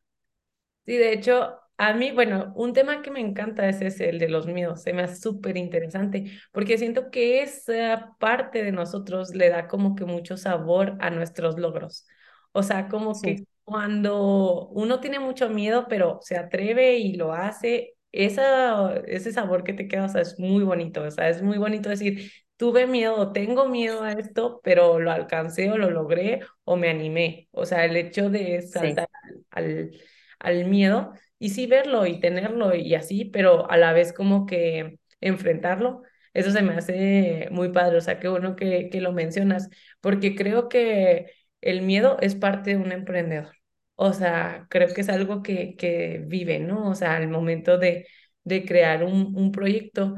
Sí, 0.87 0.97
de 0.97 1.13
hecho, 1.13 1.61
a 1.79 1.95
mí, 1.95 2.11
bueno, 2.13 2.53
un 2.57 2.73
tema 2.75 3.03
que 3.03 3.11
me 3.11 3.21
encanta 3.21 3.69
es 3.69 3.81
ese, 3.81 4.09
el 4.11 4.19
de 4.19 4.29
los 4.29 4.47
miedos. 4.49 4.83
Se 4.83 4.93
me 4.93 5.03
hace 5.03 5.17
súper 5.17 5.57
interesante 5.57 6.33
porque 6.53 6.77
siento 6.79 7.11
que 7.11 7.43
esa 7.43 8.17
parte 8.19 8.65
de 8.65 8.73
nosotros 8.73 9.35
le 9.35 9.49
da 9.51 9.69
como 9.69 9.95
que 9.97 10.05
mucho 10.05 10.37
sabor 10.37 10.97
a 11.01 11.11
nuestros 11.11 11.59
logros. 11.59 12.07
O 12.53 12.63
sea, 12.65 12.89
como 12.89 13.21
Sí. 13.23 13.37
que 13.37 13.45
cuando 13.65 14.69
uno 14.71 15.01
tiene 15.01 15.21
mucho 15.21 15.49
miedo, 15.51 15.87
pero 15.89 16.19
se 16.23 16.37
atreve 16.37 16.99
y 16.99 17.15
lo 17.15 17.33
hace, 17.33 17.95
esa, 18.13 18.97
ese 19.07 19.33
sabor 19.33 19.63
que 19.65 19.73
te 19.75 19.87
queda, 19.89 20.07
o 20.07 20.09
sea, 20.09 20.23
es 20.23 20.39
muy 20.39 20.65
bonito. 20.65 21.03
O 21.05 21.11
sea, 21.11 21.29
es 21.29 21.43
muy 21.43 21.59
bonito 21.59 21.89
decir, 21.91 22.33
tuve 22.57 22.87
miedo, 22.87 23.33
tengo 23.33 23.69
miedo 23.69 24.03
a 24.03 24.13
esto, 24.13 24.61
pero 24.65 24.99
lo 24.99 25.11
alcancé 25.13 25.71
o 25.71 25.77
lo 25.79 25.91
logré 25.91 26.41
o 26.65 26.77
me 26.77 26.89
animé. 26.91 27.49
O 27.53 27.67
sea, 27.67 27.85
el 27.85 27.97
hecho 27.97 28.31
de 28.31 28.63
Sí. 28.75 28.99
saltar 28.99 29.09
al 29.51 29.93
al 30.41 30.65
miedo 30.67 31.13
y 31.39 31.51
sí 31.51 31.67
verlo 31.67 32.07
y 32.07 32.21
tenerlo 32.21 32.75
y 32.75 32.95
así, 32.95 33.25
pero 33.27 33.71
a 33.71 33.77
la 33.77 33.93
vez 33.93 34.13
como 34.13 34.47
que 34.47 34.99
enfrentarlo. 35.21 36.03
Eso 36.35 36.51
se 36.51 36.63
me 36.63 36.75
hace 36.75 37.49
muy 37.51 37.71
padre, 37.73 37.99
o 37.99 38.01
sea, 38.01 38.21
qué 38.21 38.29
bueno 38.29 38.55
que, 38.57 38.91
que 38.91 39.01
lo 39.01 39.13
mencionas, 39.13 39.69
porque 40.01 40.35
creo 40.37 40.69
que 40.69 41.33
el 41.61 41.83
miedo 41.83 42.19
es 42.21 42.35
parte 42.35 42.71
de 42.71 42.77
un 42.77 42.93
emprendedor. 42.93 43.55
O 43.97 44.13
sea, 44.13 44.67
creo 44.71 44.95
que 44.95 45.01
es 45.01 45.09
algo 45.09 45.43
que, 45.43 45.75
que 45.77 46.23
vive, 46.27 46.61
¿no? 46.61 46.89
O 46.91 46.95
sea, 46.95 47.17
al 47.17 47.29
momento 47.29 47.79
de, 47.79 48.07
de 48.45 48.65
crear 48.65 49.03
un, 49.05 49.35
un 49.37 49.51
proyecto, 49.53 50.15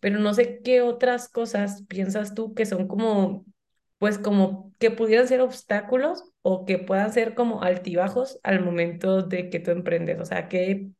pero 0.00 0.18
no 0.18 0.34
sé 0.34 0.60
qué 0.64 0.82
otras 0.82 1.28
cosas 1.28 1.84
piensas 1.88 2.34
tú 2.34 2.54
que 2.54 2.66
son 2.66 2.88
como 2.88 3.44
pues 4.00 4.18
como 4.18 4.74
que 4.80 4.90
pudieran 4.92 5.28
ser 5.28 5.42
obstáculos 5.42 6.24
o 6.42 6.66
que 6.66 6.78
puedan 6.80 7.12
ser 7.14 7.36
como 7.36 7.62
altibajos 7.64 8.40
al 8.44 8.64
momento 8.64 9.22
de 9.22 9.50
que 9.50 9.60
tú 9.60 9.72
emprendes. 9.72 10.20
O 10.20 10.26
sea, 10.26 10.48
¿qué 10.50 10.90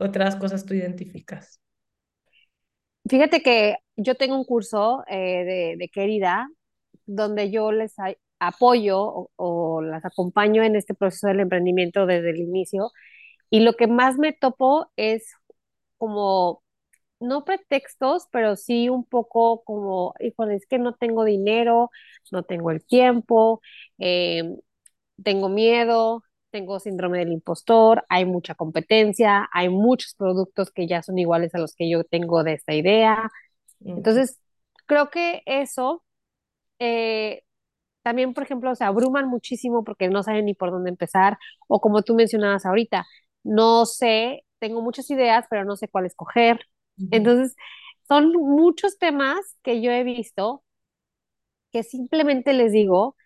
otras 0.00 0.36
cosas 0.36 0.66
tú 0.66 0.74
identificas? 0.74 1.62
Fíjate 3.08 3.42
que 3.42 3.76
yo 3.96 4.16
tengo 4.16 4.36
un 4.36 4.44
curso 4.44 5.04
eh, 5.08 5.44
de, 5.44 5.76
de 5.78 5.88
querida 5.88 6.48
donde 7.06 7.50
yo 7.50 7.72
les 7.72 7.94
apoyo 8.40 9.00
o, 9.02 9.30
o 9.36 9.82
las 9.82 10.04
acompaño 10.04 10.62
en 10.64 10.76
este 10.76 10.94
proceso 10.94 11.28
del 11.28 11.40
emprendimiento 11.40 12.06
desde 12.06 12.30
el 12.30 12.38
inicio 12.38 12.90
y 13.50 13.60
lo 13.60 13.74
que 13.74 13.88
más 13.88 14.18
me 14.18 14.32
topo 14.34 14.92
es 14.96 15.32
como, 15.98 16.62
no 17.20 17.44
pretextos, 17.44 18.26
pero 18.30 18.56
sí 18.56 18.88
un 18.88 19.04
poco 19.04 19.62
como, 19.64 20.14
híjole, 20.20 20.56
es 20.56 20.66
que 20.66 20.78
no 20.78 20.94
tengo 20.94 21.24
dinero, 21.24 21.90
no 22.32 22.42
tengo 22.44 22.70
el 22.70 22.84
tiempo, 22.84 23.60
eh, 23.98 24.42
tengo 25.22 25.48
miedo, 25.48 26.22
tengo 26.50 26.80
síndrome 26.80 27.18
del 27.18 27.32
impostor, 27.32 28.04
hay 28.08 28.24
mucha 28.24 28.54
competencia, 28.54 29.48
hay 29.52 29.68
muchos 29.68 30.14
productos 30.14 30.70
que 30.70 30.86
ya 30.86 31.02
son 31.02 31.18
iguales 31.18 31.54
a 31.54 31.58
los 31.58 31.74
que 31.74 31.90
yo 31.90 32.04
tengo 32.04 32.44
de 32.44 32.54
esta 32.54 32.74
idea. 32.74 33.30
Entonces, 33.94 34.40
creo 34.86 35.10
que 35.10 35.42
eso 35.46 36.04
eh, 36.78 37.42
también, 38.02 38.34
por 38.34 38.44
ejemplo, 38.44 38.74
se 38.74 38.84
abruman 38.84 39.28
muchísimo 39.28 39.84
porque 39.84 40.08
no 40.08 40.22
saben 40.22 40.46
ni 40.46 40.54
por 40.54 40.70
dónde 40.70 40.90
empezar, 40.90 41.38
o 41.68 41.80
como 41.80 42.02
tú 42.02 42.14
mencionabas 42.14 42.66
ahorita, 42.66 43.06
no 43.44 43.86
sé, 43.86 44.44
tengo 44.58 44.82
muchas 44.82 45.10
ideas, 45.10 45.46
pero 45.50 45.64
no 45.64 45.76
sé 45.76 45.88
cuál 45.88 46.06
escoger. 46.06 46.60
Entonces, 47.10 47.54
son 48.08 48.32
muchos 48.32 48.98
temas 48.98 49.38
que 49.62 49.82
yo 49.82 49.90
he 49.90 50.04
visto 50.04 50.62
que 51.72 51.82
simplemente 51.82 52.52
les 52.52 52.72
digo, 52.72 53.16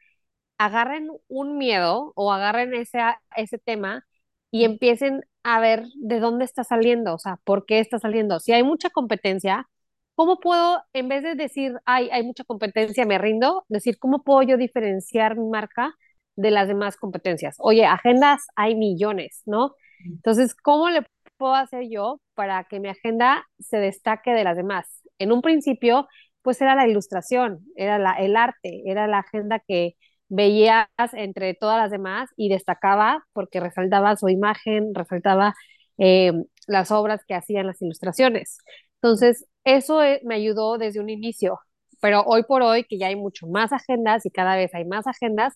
agarren 0.59 1.09
un 1.29 1.59
miedo 1.59 2.13
o 2.17 2.33
agarren 2.33 2.75
ese, 2.75 3.01
ese 3.37 3.59
tema 3.59 4.05
y 4.51 4.65
empiecen 4.65 5.23
a 5.45 5.61
ver 5.61 5.85
de 5.97 6.21
dónde 6.21 6.45
está 6.45 6.65
saliendo, 6.65 7.15
o 7.15 7.19
sea, 7.19 7.39
por 7.45 7.67
qué 7.67 7.81
está 7.81 7.99
saliendo. 7.99 8.41
Si 8.41 8.53
hay 8.53 8.63
mucha 8.65 8.91
competencia, 8.91 9.69
¿cómo 10.15 10.41
puedo, 10.41 10.83
en 10.93 11.09
vez 11.09 11.23
de 11.23 11.35
decir, 11.35 11.75
ay, 11.87 12.11
hay 12.13 12.25
mucha 12.25 12.45
competencia, 12.45 13.07
me 13.07 13.19
rindo, 13.19 13.65
decir, 13.69 13.99
¿cómo 13.99 14.23
puedo 14.25 14.43
yo 14.43 14.57
diferenciar 14.57 15.37
mi 15.37 15.49
marca 15.49 15.95
de 16.37 16.51
las 16.51 16.69
demás 16.69 16.97
competencias. 16.97 17.57
Oye, 17.59 17.85
agendas 17.87 18.47
hay 18.57 18.75
millones, 18.75 19.43
¿no? 19.47 19.75
Entonces, 20.05 20.55
¿cómo 20.55 20.89
le 20.89 21.03
puedo 21.41 21.55
hacer 21.55 21.89
yo 21.91 22.21
para 22.35 22.65
que 22.65 22.81
mi 22.81 22.91
agenda 22.91 23.47
se 23.59 23.79
destaque 23.79 24.33
de 24.33 24.45
las 24.45 24.59
demás? 24.59 24.87
En 25.19 25.33
un 25.33 25.43
principio, 25.43 26.07
pues 26.43 26.61
era 26.61 26.75
la 26.77 26.87
ilustración, 26.87 27.61
era 27.77 27.97
el 28.19 28.37
arte, 28.37 28.83
era 28.87 29.09
la 29.09 29.21
agenda 29.21 29.61
que 29.67 29.97
veías 30.29 30.89
entre 31.15 31.55
todas 31.55 31.79
las 31.79 31.91
demás 31.91 32.31
y 32.37 32.51
destacaba 32.51 33.25
porque 33.33 33.61
resaltaba 33.61 34.17
su 34.17 34.29
imagen, 34.29 34.95
resaltaba 34.95 35.55
eh, 35.99 36.33
las 36.67 36.91
obras 36.91 37.23
que 37.27 37.35
hacían 37.35 37.67
las 37.67 37.81
ilustraciones. 37.83 38.59
Entonces, 38.97 39.47
eso 39.65 40.03
eh, 40.03 40.21
me 40.25 40.35
ayudó 40.37 40.79
desde 40.79 41.01
un 41.01 41.09
inicio, 41.11 41.59
pero 42.01 42.23
hoy 42.25 42.43
por 42.45 42.63
hoy, 42.63 42.85
que 42.85 42.99
ya 42.99 43.07
hay 43.09 43.17
mucho 43.17 43.47
más 43.47 43.73
agendas 43.73 44.27
y 44.27 44.31
cada 44.31 44.57
vez 44.57 44.75
hay 44.75 44.85
más 44.85 45.07
agendas, 45.07 45.55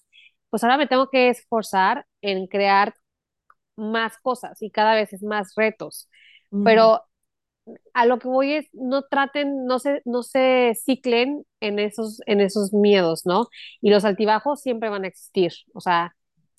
pues 0.51 0.65
ahora 0.65 0.79
me 0.79 0.87
tengo 0.87 1.09
que 1.11 1.29
esforzar 1.31 2.07
en 2.23 2.47
crear 2.47 2.95
más 3.77 4.19
cosas 4.19 4.61
y 4.63 4.71
cada 4.71 4.95
vez 4.95 5.13
es 5.13 5.23
más 5.23 5.55
retos. 5.57 6.09
Pero 6.65 7.03
a 7.95 8.07
lo 8.07 8.19
que 8.19 8.29
voy 8.29 8.55
es, 8.55 8.69
no 8.73 9.03
traten, 9.03 9.67
no 9.67 9.79
se, 9.79 10.03
no 10.05 10.23
se 10.23 10.75
ciclen 10.85 11.45
en 11.61 11.79
esos, 11.79 12.21
en 12.27 12.41
esos 12.41 12.73
miedos, 12.73 13.25
¿no? 13.27 13.49
Y 13.81 13.91
los 13.91 14.05
altibajos 14.05 14.61
siempre 14.61 14.91
van 14.91 15.05
a 15.05 15.09
existir, 15.09 15.53
o 15.75 15.81
sea, 15.81 16.15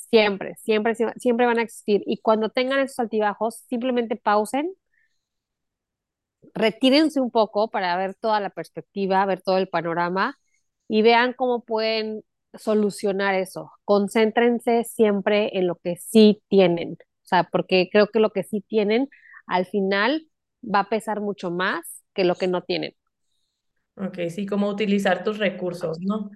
siempre, 0.09 0.55
siempre, 0.57 0.95
siempre 0.95 1.45
van 1.45 1.59
a 1.59 1.63
existir. 1.63 2.03
Y 2.05 2.19
cuando 2.21 2.49
tengan 2.49 2.79
esos 2.79 2.99
altibajos, 2.99 3.63
simplemente 3.69 4.15
pausen, 4.15 4.73
retírense 6.53 7.19
un 7.19 7.31
poco 7.31 7.69
para 7.69 7.95
ver 7.97 8.15
toda 8.15 8.39
la 8.39 8.49
perspectiva, 8.49 9.25
ver 9.25 9.41
todo 9.41 9.57
el 9.57 9.67
panorama 9.69 10.37
y 10.87 11.01
vean 11.01 11.33
cómo 11.33 11.63
pueden 11.63 12.23
solucionar 12.57 13.35
eso. 13.35 13.71
Concéntrense 13.85 14.83
siempre 14.85 15.57
en 15.57 15.67
lo 15.67 15.75
que 15.77 15.97
sí 15.97 16.41
tienen, 16.49 16.93
o 16.93 17.27
sea, 17.27 17.45
porque 17.51 17.89
creo 17.91 18.07
que 18.07 18.19
lo 18.19 18.31
que 18.31 18.43
sí 18.43 18.61
tienen 18.67 19.09
al 19.47 19.65
final 19.65 20.27
va 20.63 20.81
a 20.81 20.89
pesar 20.89 21.21
mucho 21.21 21.51
más 21.51 22.03
que 22.13 22.23
lo 22.25 22.35
que 22.35 22.47
no 22.47 22.61
tienen. 22.63 22.93
Ok, 23.97 24.19
sí, 24.29 24.45
como 24.45 24.67
utilizar 24.69 25.23
tus 25.23 25.37
recursos, 25.37 25.99
¿no? 26.01 26.29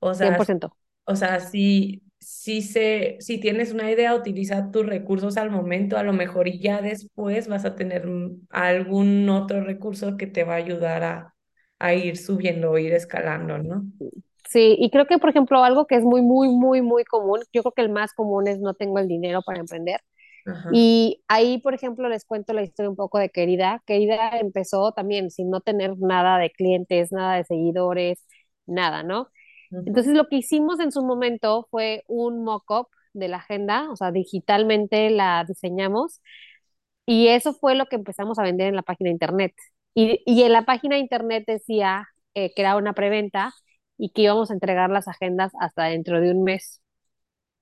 O 0.00 0.14
sea, 0.14 0.38
100%. 0.38 0.76
o 1.06 1.16
sea, 1.16 1.40
si, 1.40 2.02
si, 2.20 2.62
se, 2.62 3.16
si 3.20 3.38
tienes 3.40 3.72
una 3.72 3.90
idea, 3.90 4.14
utiliza 4.14 4.70
tus 4.72 4.86
recursos 4.86 5.36
al 5.38 5.50
momento, 5.50 5.98
a 5.98 6.04
lo 6.04 6.12
mejor 6.14 6.48
y 6.48 6.60
ya 6.60 6.82
después 6.82 7.48
vas 7.48 7.64
a 7.66 7.76
tener 7.76 8.08
algún 8.50 9.28
otro 9.30 9.62
recurso 9.64 10.16
que 10.18 10.26
te 10.28 10.44
va 10.44 10.54
a 10.54 10.56
ayudar 10.58 11.04
a, 11.04 11.34
a 11.80 11.94
ir 11.94 12.16
subiendo 12.18 12.78
ir 12.78 12.94
escalando, 12.94 13.58
¿no? 13.58 13.86
Sí, 14.52 14.76
y 14.78 14.90
creo 14.90 15.06
que, 15.06 15.18
por 15.18 15.30
ejemplo, 15.30 15.62
algo 15.64 15.86
que 15.86 15.96
es 15.96 16.04
muy, 16.04 16.20
muy, 16.22 16.48
muy, 16.50 16.82
muy 16.82 17.04
común, 17.04 17.40
yo 17.52 17.62
creo 17.62 17.72
que 17.72 17.82
el 17.82 17.90
más 17.90 18.12
común 18.12 18.48
es 18.48 18.58
no 18.60 18.74
tengo 18.74 18.98
el 18.98 19.08
dinero 19.08 19.42
para 19.42 19.60
emprender. 19.60 20.00
Y 20.70 21.22
ahí, 21.28 21.58
por 21.60 21.74
ejemplo, 21.74 22.08
les 22.08 22.24
cuento 22.26 22.52
la 22.54 22.62
historia 22.62 22.90
un 22.90 22.96
poco 22.96 23.18
de 23.18 23.30
Querida. 23.30 23.82
Querida 23.86 24.38
empezó 24.40 24.92
también 24.92 25.30
sin 25.30 25.50
no 25.50 25.60
tener 25.62 25.98
nada 25.98 26.38
de 26.38 26.50
clientes, 26.52 27.12
nada 27.12 27.36
de 27.36 27.44
seguidores, 27.44 28.26
nada, 28.66 29.02
¿no? 29.04 29.28
Entonces, 29.86 30.14
lo 30.14 30.28
que 30.28 30.36
hicimos 30.38 30.80
en 30.80 30.92
su 30.92 31.04
momento 31.04 31.68
fue 31.70 32.04
un 32.08 32.44
mock-up 32.44 32.88
de 33.14 33.28
la 33.28 33.38
agenda, 33.38 33.90
o 33.92 33.96
sea, 33.96 34.12
digitalmente 34.12 35.10
la 35.10 35.44
diseñamos 35.48 36.20
y 37.06 37.28
eso 37.28 37.52
fue 37.54 37.74
lo 37.74 37.86
que 37.86 37.96
empezamos 37.96 38.38
a 38.38 38.42
vender 38.44 38.68
en 38.68 38.76
la 38.76 38.82
página 38.82 39.08
de 39.08 39.12
internet. 39.12 39.54
Y, 39.94 40.22
y 40.26 40.42
en 40.44 40.52
la 40.52 40.64
página 40.64 40.96
de 40.96 41.02
internet 41.02 41.44
decía 41.46 42.08
eh, 42.34 42.52
que 42.54 42.62
era 42.62 42.76
una 42.76 42.94
preventa 42.94 43.52
y 44.02 44.10
que 44.10 44.22
íbamos 44.22 44.50
a 44.50 44.54
entregar 44.54 44.90
las 44.90 45.06
agendas 45.06 45.52
hasta 45.60 45.84
dentro 45.84 46.20
de 46.20 46.32
un 46.32 46.42
mes. 46.42 46.82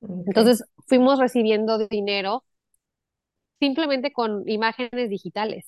Entonces, 0.01 0.65
fuimos 0.87 1.19
recibiendo 1.19 1.87
dinero 1.87 2.45
simplemente 3.59 4.11
con 4.13 4.49
imágenes 4.49 5.11
digitales. 5.11 5.67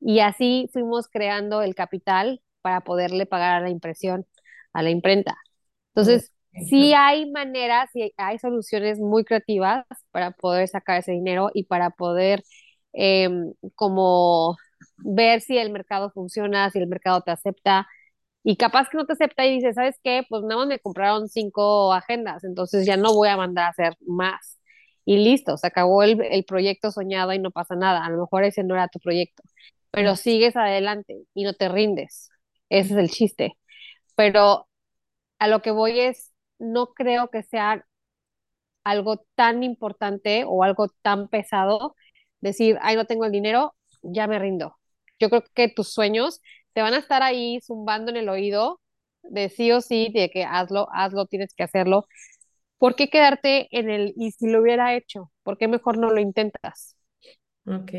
Y 0.00 0.20
así 0.20 0.68
fuimos 0.72 1.08
creando 1.08 1.62
el 1.62 1.74
capital 1.74 2.42
para 2.60 2.82
poderle 2.82 3.24
pagar 3.24 3.54
a 3.54 3.60
la 3.60 3.70
impresión, 3.70 4.26
a 4.74 4.82
la 4.82 4.90
imprenta. 4.90 5.38
Entonces, 5.94 6.32
sí 6.68 6.92
hay 6.94 7.30
maneras, 7.30 7.88
sí 7.94 8.12
hay 8.18 8.38
soluciones 8.38 8.98
muy 8.98 9.24
creativas 9.24 9.86
para 10.10 10.32
poder 10.32 10.68
sacar 10.68 10.98
ese 10.98 11.12
dinero 11.12 11.50
y 11.54 11.64
para 11.64 11.88
poder 11.90 12.42
em, 12.92 13.54
como 13.74 14.56
ver 14.98 15.40
si 15.40 15.56
el 15.56 15.70
mercado 15.72 16.10
funciona, 16.10 16.70
si 16.70 16.80
el 16.80 16.86
mercado 16.88 17.22
te 17.22 17.30
acepta. 17.30 17.86
Y 18.44 18.56
capaz 18.56 18.88
que 18.90 18.96
no 18.98 19.06
te 19.06 19.12
acepta 19.14 19.46
y 19.46 19.54
dices, 19.56 19.74
¿sabes 19.76 19.98
qué? 20.02 20.24
Pues 20.28 20.42
nada 20.42 20.56
más 20.56 20.68
me 20.68 20.78
compraron 20.80 21.28
cinco 21.28 21.92
agendas, 21.92 22.44
entonces 22.44 22.86
ya 22.86 22.96
no 22.96 23.14
voy 23.14 23.28
a 23.28 23.36
mandar 23.36 23.66
a 23.66 23.68
hacer 23.68 23.96
más 24.06 24.58
y 25.04 25.18
listo, 25.18 25.56
se 25.56 25.66
acabó 25.66 26.02
el, 26.02 26.20
el, 26.22 26.44
proyecto 26.44 26.90
soñado 26.92 27.32
y 27.32 27.38
no 27.38 27.50
pasa 27.50 27.74
nada. 27.76 28.04
A 28.04 28.10
lo 28.10 28.18
mejor 28.20 28.44
ese 28.44 28.62
no 28.64 28.74
era 28.74 28.88
tu 28.88 29.00
proyecto, 29.00 29.42
pero 29.90 30.16
sigues 30.16 30.56
adelante 30.56 31.24
y 31.34 31.44
no 31.44 31.54
te 31.54 31.68
rindes. 31.68 32.30
Ese 32.68 32.94
es 32.94 32.98
el 32.98 33.10
chiste. 33.10 33.58
Pero 34.16 34.68
a 35.38 35.48
lo 35.48 35.62
que 35.62 35.72
voy 35.72 36.00
es, 36.00 36.32
no 36.58 36.88
creo 36.94 37.30
que 37.30 37.42
sea 37.42 37.86
algo 38.84 39.24
tan 39.34 39.62
importante 39.62 40.44
o 40.46 40.64
algo 40.64 40.88
tan 41.02 41.28
pesado 41.28 41.96
decir, 42.40 42.78
ay, 42.82 42.96
no 42.96 43.06
tengo 43.06 43.24
el 43.24 43.32
dinero, 43.32 43.74
ya 44.02 44.26
me 44.26 44.38
rindo. 44.38 44.76
Yo 45.18 45.30
creo 45.30 45.44
que 45.54 45.68
tus 45.68 45.92
sueños 45.92 46.40
te 46.74 46.82
van 46.82 46.94
a 46.94 46.98
estar 46.98 47.22
ahí 47.22 47.60
zumbando 47.62 48.10
en 48.10 48.16
el 48.18 48.28
oído 48.28 48.80
de 49.22 49.48
sí 49.50 49.72
o 49.72 49.80
sí, 49.80 50.10
de 50.14 50.30
que 50.30 50.44
hazlo, 50.44 50.88
hazlo, 50.92 51.26
tienes 51.26 51.54
que 51.54 51.62
hacerlo, 51.64 52.06
¿por 52.78 52.96
qué 52.96 53.08
quedarte 53.10 53.68
en 53.78 53.90
el 53.90 54.14
y 54.16 54.32
si 54.32 54.48
lo 54.50 54.62
hubiera 54.62 54.94
hecho? 54.96 55.32
¿Por 55.44 55.58
qué 55.58 55.68
mejor 55.68 55.98
no 55.98 56.10
lo 56.10 56.20
intentas? 56.20 56.96
Ok. 57.66 57.92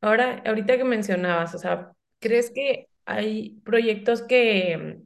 Ahora, 0.00 0.42
ahorita 0.46 0.76
que 0.78 0.84
mencionabas, 0.84 1.54
o 1.54 1.58
sea, 1.58 1.92
¿crees 2.20 2.50
que 2.50 2.88
hay 3.06 3.60
proyectos 3.64 4.22
que, 4.22 5.02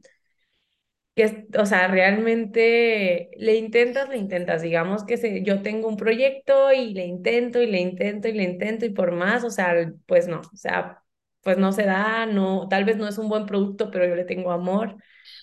que, 1.15 1.47
o 1.57 1.65
sea, 1.65 1.87
realmente 1.87 3.29
le 3.37 3.55
intentas, 3.55 4.09
le 4.09 4.17
intentas, 4.17 4.61
digamos 4.61 5.05
que 5.05 5.17
se, 5.17 5.43
yo 5.43 5.61
tengo 5.61 5.87
un 5.87 5.95
proyecto 5.97 6.73
y 6.73 6.93
le 6.93 7.05
intento 7.05 7.61
y 7.61 7.67
le 7.67 7.79
intento 7.79 8.27
y 8.27 8.33
le 8.33 8.43
intento 8.43 8.85
y 8.85 8.89
por 8.89 9.11
más, 9.13 9.43
o 9.45 9.49
sea, 9.49 9.93
pues 10.07 10.27
no, 10.27 10.41
o 10.41 10.57
sea, 10.57 11.03
pues 11.45 11.57
no 11.59 11.71
se 11.73 11.85
da, 11.85 12.27
no, 12.27 12.67
tal 12.69 12.85
vez 12.85 12.97
no 12.97 13.07
es 13.07 13.17
un 13.19 13.29
buen 13.29 13.47
producto, 13.47 13.91
pero 13.91 14.07
yo 14.07 14.15
le 14.17 14.25
tengo 14.25 14.51
amor. 14.51 14.97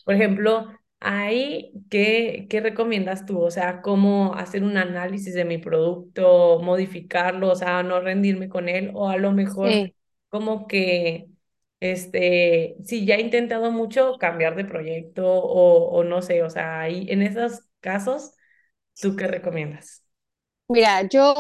Por 0.05 0.15
ejemplo, 0.15 0.69
Ahí, 1.05 1.73
¿qué, 1.91 2.47
qué 2.49 2.61
recomiendas 2.61 3.27
tú? 3.27 3.41
O 3.43 3.51
sea, 3.51 3.83
¿cómo 3.83 4.35
hacer 4.37 4.63
un 4.63 4.77
análisis 4.77 5.35
de 5.35 5.45
mi 5.45 5.59
producto, 5.59 6.61
modificarlo, 6.63 7.51
o 7.51 7.57
sea, 7.57 7.83
no 7.83 8.01
rendirme 8.01 8.49
con 8.49 8.69
él? 8.69 8.93
O 8.95 9.09
a 9.09 9.17
lo 9.17 9.33
mejor 9.33 9.83
como 10.29 10.69
que, 10.69 11.27
este, 11.81 12.77
si 12.85 13.05
ya 13.05 13.17
he 13.17 13.21
intentado 13.21 13.73
mucho 13.73 14.17
cambiar 14.19 14.55
de 14.57 14.65
proyecto 14.65 15.27
o, 15.27 15.89
o 15.91 16.05
no 16.05 16.23
sé, 16.23 16.43
o 16.45 16.51
sea, 16.51 16.81
ahí, 16.81 17.07
en 17.11 17.23
esos 17.23 17.63
casos, 17.81 18.35
¿tú 19.01 19.17
qué 19.17 19.27
recomiendas? 19.29 20.02
Mira, 20.73 21.03
yo 21.03 21.35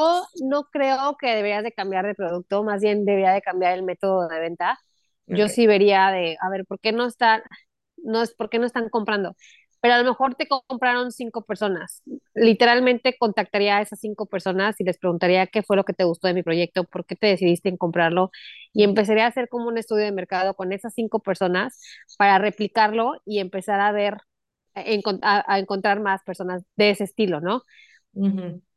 no 0.44 0.64
creo 0.64 1.16
que 1.18 1.28
deberías 1.34 1.64
de 1.64 1.72
cambiar 1.72 2.06
de 2.06 2.14
producto, 2.14 2.62
más 2.64 2.82
bien 2.82 3.04
debería 3.06 3.32
de 3.32 3.40
cambiar 3.40 3.72
el 3.72 3.82
método 3.82 4.28
de 4.28 4.38
venta. 4.38 4.78
Yo 5.26 5.48
sí 5.48 5.66
vería 5.66 6.10
de, 6.10 6.36
a 6.40 6.50
ver, 6.50 6.66
¿por 6.66 6.78
qué 6.80 6.92
no 6.92 7.06
está 7.06 7.42
no 8.02 8.22
es 8.22 8.34
porque 8.34 8.58
no 8.58 8.66
están 8.66 8.88
comprando, 8.88 9.36
pero 9.80 9.94
a 9.94 9.98
lo 9.98 10.04
mejor 10.04 10.34
te 10.34 10.46
compraron 10.46 11.12
cinco 11.12 11.44
personas. 11.44 12.02
Literalmente 12.34 13.16
contactaría 13.18 13.78
a 13.78 13.82
esas 13.82 14.00
cinco 14.00 14.26
personas 14.26 14.80
y 14.80 14.84
les 14.84 14.98
preguntaría 14.98 15.46
qué 15.46 15.62
fue 15.62 15.76
lo 15.76 15.84
que 15.84 15.92
te 15.94 16.04
gustó 16.04 16.28
de 16.28 16.34
mi 16.34 16.42
proyecto, 16.42 16.84
por 16.84 17.06
qué 17.06 17.16
te 17.16 17.28
decidiste 17.28 17.68
en 17.68 17.76
comprarlo 17.76 18.30
y 18.72 18.84
empezaría 18.84 19.24
a 19.24 19.28
hacer 19.28 19.48
como 19.48 19.68
un 19.68 19.78
estudio 19.78 20.04
de 20.04 20.12
mercado 20.12 20.54
con 20.54 20.72
esas 20.72 20.94
cinco 20.94 21.20
personas 21.20 21.80
para 22.18 22.38
replicarlo 22.38 23.14
y 23.24 23.38
empezar 23.40 23.80
a 23.80 23.92
ver, 23.92 24.18
a, 24.74 25.58
encontrar 25.58 26.00
más 26.00 26.22
personas 26.24 26.62
de 26.76 26.90
ese 26.90 27.04
estilo, 27.04 27.40
¿no? 27.40 27.62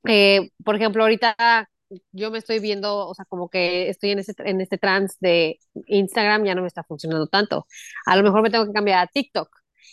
Eh, 0.08 0.52
por 0.64 0.76
ejemplo, 0.76 1.04
ahorita 1.04 1.70
yo 2.12 2.32
me 2.32 2.40
estoy 2.40 2.60
viendo, 2.60 3.08
o 3.08 3.14
sea, 3.14 3.26
como 3.26 3.50
que 3.50 3.90
estoy 3.90 4.12
en, 4.12 4.20
ese, 4.20 4.34
en 4.40 4.62
este 4.62 4.78
trans 4.78 5.18
de 5.20 5.60
Instagram, 5.88 6.46
ya 6.46 6.56
no 6.56 6.62
me 6.62 6.68
está 6.68 6.84
funcionando 6.84 7.28
tanto. 7.28 7.68
A 8.06 8.16
lo 8.16 8.24
mejor 8.24 8.42
me 8.42 8.50
tengo 8.50 8.66
que 8.66 8.74
cambiar 8.74 9.00
a 9.00 9.08
TikTok. 9.08 9.50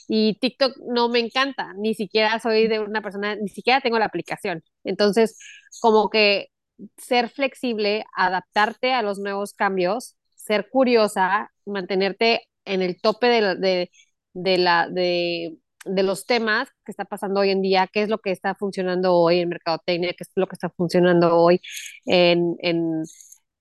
Y 0.09 0.39
TikTok 0.41 0.77
no 0.89 1.09
me 1.09 1.21
encanta, 1.21 1.73
ni 1.75 1.95
siquiera 1.95 2.39
soy 2.41 2.67
de 2.69 2.81
una 2.81 3.03
persona, 3.03 3.37
ni 3.37 3.49
siquiera 3.49 3.81
tengo 3.81 3.99
la 3.99 4.07
aplicación. 4.07 4.63
Entonces, 4.85 5.39
como 5.81 6.11
que 6.11 6.49
ser 6.97 7.29
flexible, 7.31 8.05
adaptarte 8.17 8.93
a 8.93 9.03
los 9.03 9.19
nuevos 9.19 9.53
cambios, 9.55 10.17
ser 10.35 10.69
curiosa, 10.71 11.53
mantenerte 11.65 12.43
en 12.65 12.83
el 12.83 13.01
tope 13.01 13.29
de, 13.29 13.57
de, 13.57 13.91
de 14.35 14.59
la, 14.59 14.89
de, 14.89 15.57
de 15.85 16.03
los 16.03 16.27
temas 16.27 16.69
que 16.85 16.93
está 16.93 17.05
pasando 17.05 17.41
hoy 17.41 17.51
en 17.51 17.63
día, 17.63 17.89
qué 17.93 18.03
es 18.03 18.09
lo 18.09 18.19
que 18.19 18.31
está 18.33 18.55
funcionando 18.55 19.15
hoy 19.17 19.41
en 19.41 19.49
mercadotecnia, 19.49 20.11
qué 20.17 20.25
es 20.25 20.31
lo 20.37 20.47
que 20.47 20.55
está 20.57 20.71
funcionando 20.71 21.37
hoy 21.39 21.61
en, 22.07 22.57
en, 22.61 23.03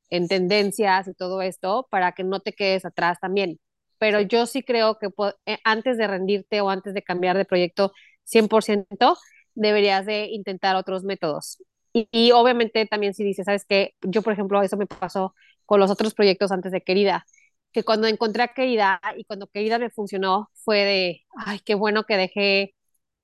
en 0.09 0.27
tendencias 0.27 1.07
y 1.07 1.13
todo 1.13 1.41
esto, 1.41 1.87
para 1.89 2.11
que 2.13 2.23
no 2.23 2.39
te 2.41 2.53
quedes 2.53 2.85
atrás 2.85 3.19
también. 3.21 3.59
Pero 3.97 4.19
yo 4.21 4.45
sí 4.45 4.63
creo 4.63 4.97
que 4.99 5.09
eh, 5.45 5.57
antes 5.63 5.97
de 5.97 6.07
rendirte 6.07 6.61
o 6.61 6.69
antes 6.69 6.93
de 6.93 7.03
cambiar 7.03 7.37
de 7.37 7.45
proyecto 7.45 7.93
100%, 8.23 9.17
deberías 9.55 10.05
de 10.05 10.25
intentar 10.27 10.75
otros 10.75 11.03
métodos. 11.03 11.57
Y, 11.93 12.07
y 12.11 12.31
obviamente 12.31 12.85
también 12.85 13.13
si 13.13 13.23
dices, 13.23 13.45
¿sabes 13.45 13.65
qué? 13.65 13.95
Yo, 14.01 14.21
por 14.21 14.33
ejemplo, 14.33 14.61
eso 14.61 14.77
me 14.77 14.87
pasó 14.87 15.35
con 15.65 15.79
los 15.79 15.91
otros 15.91 16.13
proyectos 16.13 16.51
antes 16.51 16.71
de 16.71 16.81
Querida, 16.81 17.25
que 17.71 17.83
cuando 17.83 18.07
encontré 18.07 18.43
a 18.43 18.49
Querida 18.53 19.01
y 19.17 19.25
cuando 19.25 19.47
Querida 19.47 19.79
me 19.79 19.89
funcionó, 19.89 20.49
fue 20.53 20.79
de, 20.85 21.21
ay, 21.35 21.59
qué 21.59 21.75
bueno 21.75 22.03
que 22.05 22.17
dejé 22.17 22.75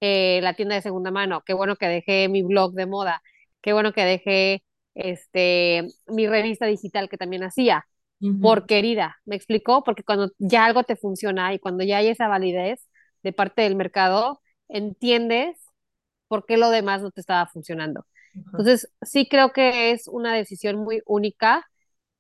eh, 0.02 0.40
la 0.44 0.54
tienda 0.56 0.76
de 0.76 0.82
segunda 0.82 1.12
mano, 1.12 1.44
qué 1.46 1.54
bueno 1.54 1.76
que 1.76 1.88
dejé 1.88 2.30
mi 2.30 2.44
blog 2.44 2.74
de 2.74 2.86
moda, 2.86 3.22
qué 3.62 3.74
bueno 3.74 3.94
que 3.94 4.06
dejé 4.06 4.64
este, 4.96 5.88
mi 6.08 6.28
revista 6.28 6.66
digital 6.68 7.10
que 7.10 7.18
también 7.18 7.44
hacía, 7.44 7.88
Ujú, 8.22 8.38
por 8.40 8.66
querida, 8.68 9.18
¿me 9.26 9.36
explicó? 9.36 9.84
Porque 9.84 10.04
cuando 10.04 10.32
ya 10.40 10.66
algo 10.66 10.84
te 10.84 10.96
funciona 10.96 11.54
y 11.54 11.60
cuando 11.60 11.84
ya 11.84 11.98
hay 11.98 12.10
esa 12.10 12.28
validez 12.28 12.88
de 13.24 13.34
parte 13.34 13.64
del 13.64 13.76
mercado, 13.76 14.42
entiendes 14.70 15.58
por 16.28 16.46
qué 16.46 16.58
lo 16.58 16.70
demás 16.70 17.02
no 17.02 17.12
te 17.12 17.22
estaba 17.22 17.48
funcionando. 17.48 18.06
ajá, 18.36 18.58
Entonces, 18.58 18.92
sí 19.02 19.28
creo 19.30 19.52
que 19.54 19.92
es 19.92 20.08
una 20.08 20.34
decisión 20.36 20.78
muy 20.78 21.02
única 21.06 21.66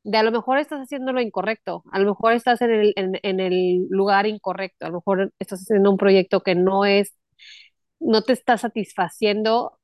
de 0.07 0.17
a 0.17 0.23
lo 0.23 0.31
mejor 0.31 0.57
estás 0.59 0.81
haciendo 0.81 1.11
lo 1.13 1.21
incorrecto, 1.21 1.83
a 1.91 1.99
lo 1.99 2.07
mejor 2.11 2.33
estás 2.33 2.61
en 2.61 2.71
el, 2.71 2.93
en, 2.95 3.19
en 3.23 3.39
el 3.41 3.87
lugar 3.89 4.25
incorrecto, 4.27 4.85
a 4.85 4.89
lo 4.89 4.95
mejor 4.97 5.33
estás 5.39 5.61
haciendo 5.61 5.91
un 5.91 5.97
proyecto 5.97 6.41
que 6.43 6.55
no 6.55 6.85
es, 6.85 7.13
no 7.99 8.23
te 8.23 8.33
está 8.33 8.57
satisfaciendo 8.57 9.79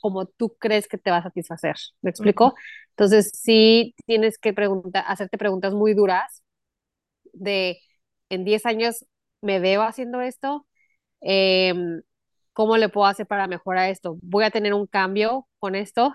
como 0.00 0.26
tú 0.26 0.56
crees 0.58 0.88
que 0.88 0.98
te 0.98 1.10
va 1.12 1.18
a 1.18 1.22
satisfacer. 1.24 1.76
¿Me 2.02 2.10
explico? 2.10 2.54
Entonces, 2.90 3.30
sí 3.34 3.94
tienes 4.06 4.38
que 4.38 4.52
preguntar, 4.54 5.04
hacerte 5.08 5.38
preguntas 5.38 5.74
muy 5.74 5.94
duras 5.94 6.42
de 7.32 7.78
en 8.30 8.44
10 8.44 8.66
años 8.66 9.06
me 9.42 9.60
veo 9.60 9.82
haciendo 9.82 10.20
esto, 10.20 10.66
eh, 11.22 11.74
¿cómo 12.52 12.76
le 12.76 12.88
puedo 12.88 13.06
hacer 13.06 13.26
para 13.26 13.46
mejorar 13.46 13.90
esto? 13.90 14.18
¿Voy 14.22 14.44
a 14.44 14.50
tener 14.50 14.74
un 14.74 14.86
cambio 14.86 15.48
con 15.58 15.74
esto? 15.74 16.14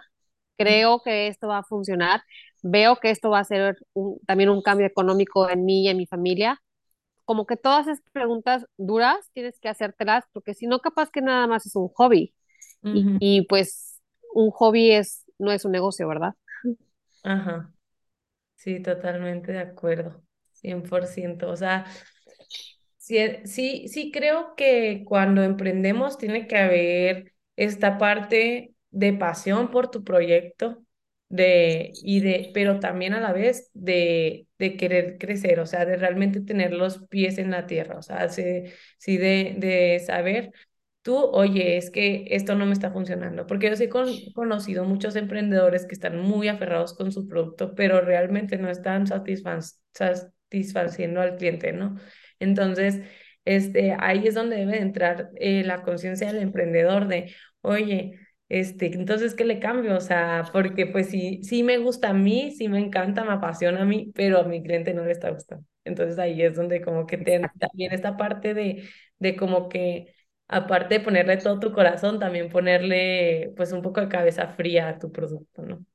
Creo 0.57 1.01
que 1.03 1.27
esto 1.27 1.47
va 1.47 1.59
a 1.59 1.63
funcionar. 1.63 2.23
Veo 2.71 2.97
que 2.97 3.11
esto 3.11 3.29
va 3.29 3.39
a 3.39 3.43
ser 3.43 3.77
un, 3.93 4.19
también 4.27 4.49
un 4.49 4.61
cambio 4.61 4.87
económico 4.87 5.49
en 5.49 5.65
mí 5.65 5.83
y 5.85 5.89
en 5.89 5.97
mi 5.97 6.05
familia. 6.07 6.61
Como 7.25 7.45
que 7.47 7.57
todas 7.57 7.87
esas 7.87 8.01
preguntas 8.13 8.65
duras 8.77 9.29
tienes 9.33 9.59
que 9.59 9.69
hacértelas 9.69 10.25
porque 10.33 10.53
si 10.55 10.67
no, 10.67 10.79
capaz 10.79 11.11
que 11.11 11.21
nada 11.21 11.47
más 11.47 11.65
es 11.67 11.75
un 11.75 11.89
hobby. 11.89 12.33
Y, 12.91 13.07
ujú, 13.07 13.19
y 13.19 13.43
pues 13.47 14.01
un 14.33 14.51
hobby 14.51 14.91
es, 14.91 15.25
no 15.39 15.51
es 15.51 15.65
un 15.65 15.71
negocio, 15.73 16.07
¿verdad? 16.07 16.33
ajá. 17.23 17.73
Sí, 18.55 18.81
totalmente 18.81 19.53
de 19.53 19.59
acuerdo, 19.59 20.23
100%. 20.53 21.49
O 21.51 21.55
sea, 21.57 21.85
sí, 22.97 23.17
sí, 23.45 23.87
sí 23.87 24.11
creo 24.11 24.55
que 24.55 25.03
cuando 25.05 25.43
emprendemos 25.43 26.17
tiene 26.17 26.47
que 26.47 26.57
haber 26.57 27.33
esta 27.55 27.97
parte 27.97 28.73
de 28.91 29.13
pasión 29.13 29.71
por 29.71 29.89
tu 29.89 30.03
proyecto, 30.03 30.83
de, 31.29 31.91
y 32.03 32.21
de, 32.21 32.51
pero 32.53 32.79
también 32.79 33.13
a 33.13 33.19
la 33.21 33.33
vez 33.33 33.69
de, 33.73 34.47
de 34.57 34.77
querer 34.77 35.17
crecer, 35.17 35.59
o 35.59 35.65
sea, 35.65 35.85
de 35.85 35.97
realmente 35.97 36.41
tener 36.41 36.73
los 36.73 36.99
pies 37.07 37.37
en 37.37 37.51
la 37.51 37.67
tierra, 37.67 37.97
o 37.97 38.01
sea, 38.01 38.29
sí, 38.29 38.43
sí 38.97 39.17
de, 39.17 39.55
de 39.57 39.99
saber 40.05 40.51
tú, 41.01 41.17
oye, 41.17 41.77
es 41.77 41.89
que 41.91 42.27
esto 42.31 42.55
no 42.55 42.65
me 42.65 42.73
está 42.73 42.91
funcionando, 42.91 43.45
porque 43.47 43.69
yo 43.69 43.75
sí 43.75 43.85
he 43.85 43.89
con- 43.89 44.07
conocido 44.33 44.83
muchos 44.85 45.15
emprendedores 45.15 45.85
que 45.85 45.93
están 45.95 46.19
muy 46.19 46.47
aferrados 46.49 46.93
con 46.95 47.11
su 47.11 47.27
producto, 47.27 47.75
pero 47.75 48.01
realmente 48.01 48.57
no 48.57 48.69
están 48.69 49.07
satisfaciendo 49.07 51.21
al 51.21 51.37
cliente, 51.37 51.71
¿no? 51.73 51.95
Entonces, 52.39 53.01
este, 53.45 53.95
ahí 53.99 54.27
es 54.27 54.35
donde 54.35 54.57
debe 54.57 54.79
entrar 54.81 55.29
eh, 55.37 55.63
la 55.63 55.81
conciencia 55.83 56.27
del 56.31 56.41
emprendedor 56.43 57.07
de, 57.07 57.33
oye, 57.61 58.19
este, 58.49 58.87
entonces, 58.95 59.33
¿qué 59.35 59.43
le 59.45 59.59
cambio? 59.59 59.95
O 59.97 59.99
sea, 59.99 60.45
porque 60.53 60.85
pues 60.87 61.09
sí, 61.09 61.41
sí 61.43 61.63
me 61.63 61.77
gusta 61.79 62.09
a 62.09 62.13
mí, 62.13 62.51
sí 62.51 62.69
me 62.69 62.79
encanta, 62.79 63.23
me 63.25 63.33
apasiona 63.33 63.81
a 63.81 63.85
mí, 63.85 64.11
pero 64.15 64.39
a 64.39 64.43
mi 64.43 64.63
cliente 64.63 64.93
no 64.93 65.03
le 65.03 65.11
está 65.11 65.29
gustando. 65.31 65.65
Entonces 65.83 66.17
ahí 66.19 66.41
es 66.41 66.55
donde 66.55 66.81
como 66.81 67.05
que 67.05 67.17
te, 67.17 67.41
también 67.59 67.93
esta 67.93 68.17
parte 68.17 68.53
de, 68.53 68.87
de 69.19 69.35
como 69.35 69.69
que 69.69 70.13
aparte 70.47 70.95
de 70.99 71.01
ponerle 71.01 71.37
todo 71.37 71.59
tu 71.59 71.73
corazón, 71.73 72.19
también 72.19 72.49
ponerle 72.49 73.53
pues 73.57 73.71
un 73.71 73.81
poco 73.81 74.01
de 74.01 74.09
cabeza 74.09 74.47
fría 74.47 74.89
a 74.89 74.99
tu 74.99 75.11
producto, 75.11 75.61
¿no? 75.63 75.85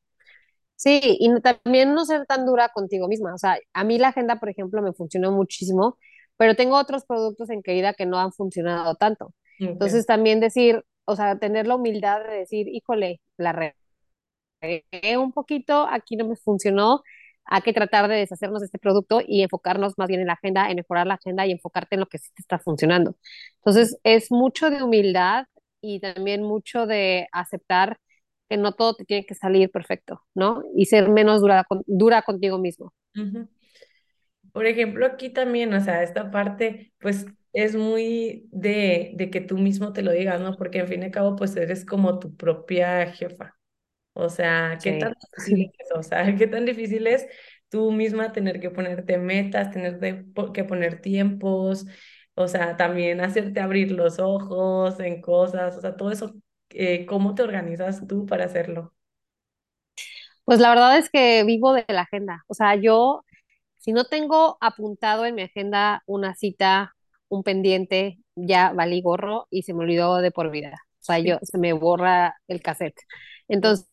Sí, 0.77 1.01
y 1.21 1.31
también 1.43 1.95
no 1.95 2.05
ser 2.05 2.27
tan 2.27 2.45
dura 2.45 2.69
contigo 2.71 3.07
misma. 3.09 3.35
O 3.35 3.39
sea, 3.39 3.57
a 3.73 3.85
mí 3.85 3.99
la 3.99 4.09
agenda, 4.09 4.41
por 4.41 4.49
ejemplo, 4.49 4.83
me 4.83 4.93
funcionó 4.93 5.31
muchísimo, 5.31 5.97
pero 6.37 6.57
tengo 6.57 6.77
otros 6.77 7.05
productos 7.05 7.51
en 7.51 7.63
querida 7.63 7.95
que 7.95 8.05
no 8.05 8.19
han 8.19 8.33
funcionado 8.33 8.97
tanto. 8.97 9.33
Okay. 9.61 9.69
Entonces, 9.69 10.07
también 10.07 10.41
decir, 10.41 10.85
o 11.05 11.17
sea, 11.17 11.39
tener 11.39 11.67
la 11.67 11.77
humildad 11.77 12.25
de 12.25 12.39
decir, 12.39 12.69
híjole, 12.69 13.21
la 13.37 13.75
regué 14.61 15.17
un 15.19 15.33
poquito, 15.33 15.87
aquí 15.91 16.17
no 16.17 16.27
me 16.27 16.37
funcionó, 16.37 17.03
hay 17.45 17.63
que 17.63 17.73
tratar 17.73 18.09
de 18.09 18.17
deshacernos 18.17 18.61
de 18.61 18.67
este 18.67 18.79
producto 18.79 19.21
y 19.27 19.43
enfocarnos 19.43 19.95
más 19.99 20.09
bien 20.09 20.21
en 20.21 20.29
la 20.29 20.35
agenda, 20.35 20.71
en 20.71 20.77
mejorar 20.77 21.07
la 21.07 21.15
agenda 21.15 21.47
y 21.47 21.53
enfocarte 21.53 21.97
en 21.97 22.01
lo 22.01 22.07
que 22.07 22.19
sí 22.19 22.31
te 22.35 22.43
está 22.43 22.59
funcionando. 22.59 23.17
Entonces, 23.57 23.99
es 24.05 24.31
mucho 24.31 24.71
de 24.71 24.83
humildad 24.83 25.47
y 25.81 26.01
también 26.01 26.43
mucho 26.43 26.87
de 26.87 27.27
aceptar 27.33 27.99
que 28.49 28.57
no 28.57 28.73
todo 28.73 28.95
te 28.95 29.05
tiene 29.05 29.27
que 29.27 29.35
salir 29.35 29.71
perfecto, 29.71 30.23
¿no? 30.35 30.63
Y 30.77 30.87
ser 30.87 31.09
menos 31.09 31.41
dura, 31.41 31.65
dura 31.87 32.23
contigo 32.23 32.59
mismo. 32.59 32.93
Ujú. 33.17 33.49
Por 34.53 34.67
ejemplo, 34.67 35.07
aquí 35.07 35.31
también, 35.31 35.73
o 35.75 35.81
sea, 35.81 36.03
esta 36.03 36.31
parte, 36.31 36.93
pues 37.01 37.27
es 37.53 37.75
muy 37.77 38.49
de, 38.53 39.13
de 39.17 39.31
que 39.31 39.41
tú 39.41 39.59
mismo 39.59 39.93
te 39.93 40.03
lo 40.03 40.13
digas, 40.13 40.41
¿no? 40.41 40.57
Porque 40.57 40.79
en 40.81 40.89
fin 40.89 41.03
y 41.03 41.07
al 41.07 41.11
cabo, 41.13 41.37
pues 41.37 41.57
eres 41.57 41.85
como 41.85 42.19
tu 42.19 42.37
propia 42.37 43.07
jefa. 43.13 43.57
O 44.15 44.29
sea, 44.29 44.81
¿qué 44.83 44.93
tan 44.95 45.13
difícil 45.21 45.73
es? 45.79 45.89
O 45.97 46.03
sea, 46.03 46.37
¿qué 46.37 46.47
tan 46.47 46.67
difícil 46.67 47.07
es 47.07 47.27
tú 47.69 47.93
misma 47.93 48.33
tener 48.33 48.61
que 48.61 48.71
ponerte 48.71 49.19
metas, 49.19 49.71
tener 49.71 49.99
que 50.55 50.65
poner 50.65 51.01
tiempos, 51.01 51.87
o 52.35 52.49
sea, 52.49 52.77
también 52.77 53.21
hacerte 53.21 53.61
abrir 53.61 53.93
los 53.93 54.19
ojos 54.19 55.01
en 55.01 55.21
cosas, 55.23 55.77
o 55.77 55.81
sea, 55.81 55.97
todo 55.97 56.11
eso, 56.13 56.35
eh, 56.71 57.07
¿cómo 57.07 57.35
te 57.35 57.43
organizas 57.43 58.07
tú 58.07 58.27
para 58.27 58.45
hacerlo? 58.47 58.95
Pues 60.45 60.61
la 60.61 60.71
verdad 60.71 60.99
es 60.99 61.11
que 61.11 61.45
vivo 61.45 61.73
de 61.75 61.85
la 61.89 62.03
agenda. 62.03 62.45
O 62.49 62.55
sea, 62.55 62.75
yo, 62.77 63.25
si 63.79 63.93
no 63.93 64.05
tengo 64.07 64.59
apuntado 64.61 65.27
en 65.27 65.35
mi 65.35 65.43
agenda 65.43 66.03
una 66.07 66.35
cita, 66.35 66.95
un 67.33 67.43
pendiente, 67.45 68.19
ya 68.37 68.73
valí 68.73 69.01
gorro 69.03 69.47
y 69.51 69.63
se 69.63 69.75
me 69.75 69.81
olvidó 69.85 70.19
de 70.19 70.31
por 70.31 70.51
vida. 70.51 70.73
O 71.01 71.05
sea, 71.05 71.19
yo, 71.19 71.39
se 71.43 71.59
me 71.59 71.73
borra 71.73 72.37
el 72.47 72.63
cassette. 72.63 73.01
Entonces, 73.49 73.89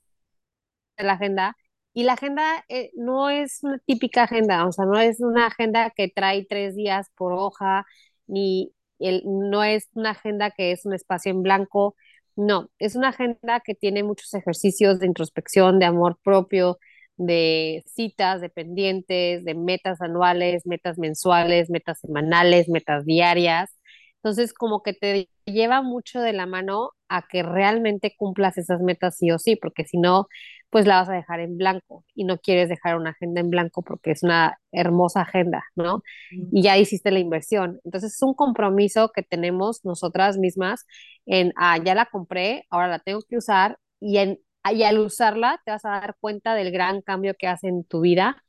la 0.97 1.13
agenda. 1.13 1.55
Y 1.93 2.03
la 2.03 2.13
agenda 2.13 2.65
eh, 2.69 2.91
no 2.95 3.29
es 3.29 3.63
una 3.63 3.79
típica 3.85 4.23
agenda, 4.23 4.65
o 4.67 4.71
sea, 4.71 4.85
no 4.85 4.99
es 4.99 5.19
una 5.21 5.47
agenda 5.47 5.91
que 5.95 6.07
trae 6.09 6.45
tres 6.45 6.75
días 6.75 7.07
por 7.17 7.33
hoja, 7.33 7.85
ni 8.27 8.73
el, 8.99 9.23
no 9.25 9.63
es 9.63 9.89
una 9.93 10.11
agenda 10.11 10.51
que 10.51 10.71
es 10.71 10.85
un 10.85 10.93
espacio 10.93 11.31
en 11.31 11.41
blanco, 11.43 11.95
no, 12.35 12.69
es 12.79 12.95
una 12.95 13.09
agenda 13.09 13.61
que 13.61 13.75
tiene 13.75 14.03
muchos 14.03 14.33
ejercicios 14.33 14.99
de 14.99 15.07
introspección, 15.07 15.79
de 15.79 15.85
amor 15.85 16.19
propio, 16.23 16.77
de 17.19 17.83
citas, 17.85 18.39
de 18.41 18.49
pendientes, 18.49 19.43
de 19.43 19.53
metas 19.53 20.01
anuales, 20.01 20.65
metas 20.65 20.97
mensuales, 20.97 21.69
metas 21.69 21.99
semanales, 21.99 22.69
metas 22.69 23.05
diarias. 23.05 23.77
Entonces, 24.23 24.53
como 24.53 24.81
que 24.83 24.93
te 24.93 25.29
lleva 25.45 25.81
mucho 25.81 26.21
de 26.21 26.33
la 26.33 26.45
mano 26.45 26.91
a 27.09 27.27
que 27.27 27.43
realmente 27.43 28.15
cumplas 28.17 28.57
esas 28.57 28.81
metas 28.81 29.17
sí 29.17 29.31
o 29.31 29.39
sí, 29.39 29.57
porque 29.57 29.83
si 29.85 29.97
no, 29.97 30.27
pues 30.69 30.85
la 30.87 30.95
vas 31.01 31.09
a 31.09 31.13
dejar 31.13 31.41
en 31.41 31.57
blanco 31.57 32.05
y 32.15 32.23
no 32.23 32.37
quieres 32.37 32.69
dejar 32.69 32.95
una 32.95 33.09
agenda 33.11 33.41
en 33.41 33.49
blanco 33.49 33.81
porque 33.81 34.11
es 34.11 34.23
una 34.23 34.57
hermosa 34.71 35.21
agenda, 35.21 35.63
¿no? 35.75 36.03
Y 36.51 36.61
ya 36.63 36.77
hiciste 36.77 37.11
la 37.11 37.19
inversión. 37.19 37.81
Entonces 37.83 38.13
es 38.13 38.21
un 38.21 38.33
compromiso 38.33 39.11
que 39.13 39.23
tenemos 39.23 39.83
nosotras 39.83 40.37
mismas 40.37 40.85
en, 41.25 41.51
ah, 41.57 41.77
ya 41.83 41.95
la 41.95 42.05
compré, 42.05 42.65
ahora 42.69 42.87
la 42.87 42.99
tengo 42.99 43.21
que 43.27 43.37
usar 43.37 43.77
y, 43.99 44.19
en, 44.19 44.39
y 44.71 44.83
al 44.83 44.99
usarla 44.99 45.61
te 45.65 45.71
vas 45.71 45.85
a 45.85 45.89
dar 45.91 46.15
cuenta 46.19 46.55
del 46.55 46.71
gran 46.71 47.01
cambio 47.01 47.33
que 47.37 47.47
hace 47.47 47.67
en 47.67 47.83
tu 47.85 48.01
vida 48.01 48.43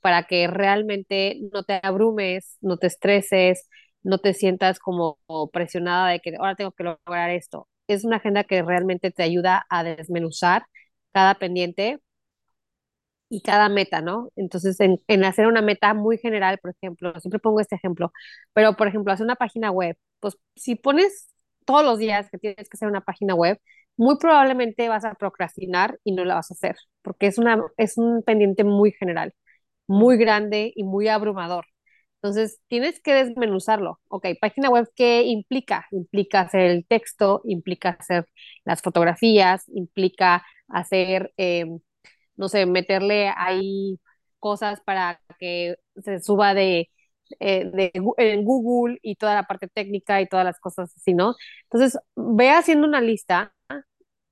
para 0.00 0.24
que 0.24 0.46
realmente 0.48 1.40
no 1.52 1.64
te 1.64 1.80
abrumes, 1.82 2.58
no 2.60 2.76
te 2.78 2.86
estreses, 2.88 3.68
no 4.02 4.18
te 4.18 4.34
sientas 4.34 4.78
como 4.78 5.18
presionada 5.52 6.10
de 6.10 6.20
que 6.20 6.36
ahora 6.38 6.56
tengo 6.56 6.72
que 6.72 6.84
lograr 6.84 7.30
esto. 7.30 7.68
Es 7.88 8.04
una 8.04 8.16
agenda 8.16 8.44
que 8.44 8.62
realmente 8.62 9.10
te 9.10 9.22
ayuda 9.22 9.66
a 9.70 9.84
desmenuzar 9.84 10.66
cada 11.12 11.34
pendiente 11.36 12.00
y 13.28 13.42
cada 13.42 13.68
meta, 13.68 14.00
¿no? 14.00 14.30
Entonces, 14.36 14.78
en, 14.80 15.00
en 15.08 15.24
hacer 15.24 15.46
una 15.46 15.62
meta 15.62 15.94
muy 15.94 16.18
general, 16.18 16.58
por 16.58 16.70
ejemplo, 16.72 17.12
siempre 17.20 17.40
pongo 17.40 17.60
este 17.60 17.74
ejemplo, 17.76 18.12
pero 18.52 18.76
por 18.76 18.86
ejemplo, 18.88 19.12
hacer 19.12 19.24
una 19.24 19.36
página 19.36 19.70
web, 19.70 19.96
pues 20.20 20.36
si 20.56 20.76
pones 20.76 21.28
todos 21.64 21.84
los 21.84 21.98
días 21.98 22.28
que 22.30 22.38
tienes 22.38 22.68
que 22.68 22.76
hacer 22.76 22.88
una 22.88 23.00
página 23.02 23.34
web, 23.34 23.58
muy 23.96 24.16
probablemente 24.18 24.88
vas 24.88 25.04
a 25.04 25.14
procrastinar 25.14 25.98
y 26.04 26.12
no 26.12 26.24
la 26.24 26.34
vas 26.36 26.50
a 26.50 26.54
hacer, 26.54 26.76
porque 27.02 27.26
es, 27.28 27.38
una, 27.38 27.62
es 27.76 27.98
un 27.98 28.22
pendiente 28.22 28.64
muy 28.64 28.92
general, 28.92 29.34
muy 29.86 30.16
grande 30.18 30.72
y 30.76 30.84
muy 30.84 31.08
abrumador. 31.08 31.66
Entonces, 32.22 32.60
tienes 32.68 33.00
que 33.00 33.14
desmenuzarlo. 33.14 34.00
Ok, 34.08 34.26
página 34.40 34.70
web, 34.70 34.88
¿qué 34.96 35.22
implica? 35.24 35.86
Implica 35.92 36.40
hacer 36.40 36.62
el 36.62 36.86
texto, 36.86 37.42
implica 37.44 37.90
hacer 37.90 38.26
las 38.64 38.80
fotografías, 38.82 39.64
implica 39.68 40.44
hacer, 40.68 41.32
eh, 41.36 41.66
no 42.36 42.48
sé, 42.48 42.66
meterle 42.66 43.30
ahí 43.36 44.00
cosas 44.38 44.80
para 44.82 45.20
que 45.38 45.76
se 46.04 46.20
suba 46.20 46.54
de, 46.54 46.90
eh, 47.40 47.64
de, 47.72 47.92
en 48.18 48.44
Google 48.44 48.98
y 49.02 49.16
toda 49.16 49.34
la 49.34 49.44
parte 49.44 49.68
técnica 49.68 50.20
y 50.20 50.28
todas 50.28 50.44
las 50.44 50.60
cosas 50.60 50.94
así, 50.96 51.14
¿no? 51.14 51.34
Entonces, 51.64 51.98
ve 52.16 52.50
haciendo 52.50 52.86
una 52.86 53.00
lista 53.00 53.53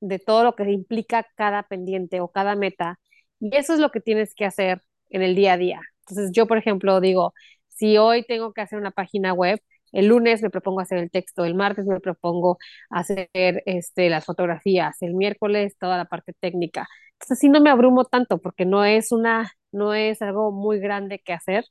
de 0.03 0.19
todo 0.19 0.45
lo 0.45 0.55
que 0.57 0.71
implica 0.71 1.27
cada 1.37 1.63
pendiente 1.65 2.21
o 2.21 2.29
cada 2.31 2.57
meta 2.57 2.99
y 3.41 3.57
eso 3.57 3.75
es 3.75 3.81
lo 3.81 3.91
que 3.91 4.01
tienes 4.01 4.35
que 4.35 4.45
hacer 4.45 4.83
en 5.11 5.23
el 5.23 5.35
día 5.35 5.55
a 5.55 5.57
día. 5.57 5.81
Entonces, 6.01 6.31
yo, 6.33 6.47
por 6.47 6.59
ejemplo, 6.59 7.01
digo, 7.01 7.35
si 7.69 7.97
hoy 7.99 8.25
tengo 8.25 8.53
que 8.53 8.61
hacer 8.61 8.79
una 8.79 8.91
página 8.93 9.33
web, 9.33 9.61
el 9.93 10.07
lunes 10.09 10.43
me 10.43 10.51
propongo 10.51 10.81
hacer 10.81 10.99
el 10.99 11.11
texto, 11.11 11.45
el 11.45 11.55
martes 11.55 11.87
me 11.87 12.01
propongo 12.01 12.59
hacer 12.91 13.29
este, 13.35 14.09
las 14.11 14.25
fotografías, 14.25 14.97
el 15.03 15.15
miércoles 15.15 15.77
toda 15.79 15.97
la 15.99 16.07
parte 16.07 16.33
técnica. 16.41 16.89
Entonces, 17.15 17.39
así 17.39 17.49
no 17.49 17.61
me 17.61 17.71
abrumo 17.71 18.05
tanto 18.05 18.39
porque 18.39 18.65
no 18.67 18.85
es 18.85 19.13
una, 19.13 19.53
no 19.73 19.95
es 19.95 20.23
algo 20.23 20.51
muy 20.53 20.79
grande 20.81 21.21
que 21.21 21.33
hacer, 21.33 21.65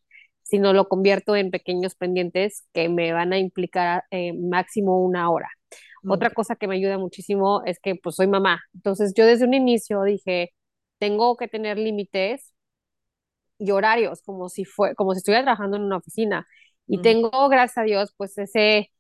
sino 0.44 0.74
lo 0.74 0.88
convierto 0.88 1.36
en 1.36 1.52
pequeños 1.52 1.96
pendientes 1.96 2.66
que 2.74 2.90
me 2.90 3.14
van 3.14 3.34
a 3.34 3.40
implicar 3.40 4.04
eh, 4.12 4.34
máximo 4.34 5.00
una 5.04 5.30
hora. 5.30 5.50
Otra 6.08 6.32
cosa 6.32 6.56
que 6.56 6.68
me 6.68 6.76
ayuda 6.76 6.98
muchísimo 6.98 7.62
es 7.66 7.80
que 7.80 7.96
pues 7.96 8.16
soy 8.16 8.28
mamá. 8.28 8.62
Entonces 8.74 9.14
yo 9.16 9.26
desde 9.26 9.46
un 9.46 9.54
inicio 9.54 10.04
dije, 10.04 10.54
tengo 11.00 11.38
que 11.38 11.48
tener 11.48 11.78
límites 11.78 12.54
y 13.60 13.72
horarios, 13.72 14.22
como 14.24 14.50
si 14.50 14.66
fue, 14.66 14.96
como 14.96 15.14
si 15.14 15.20
estuviera 15.20 15.44
trabajando 15.44 15.78
en 15.78 15.84
una 15.84 15.98
oficina. 15.98 16.48
Y 16.88 16.98
Mm, 16.98 17.02
tengo, 17.02 17.50
gracias 17.50 17.78
a 17.80 17.84
Dios, 17.84 18.14
pues 18.18 18.38
ese, 18.38 18.92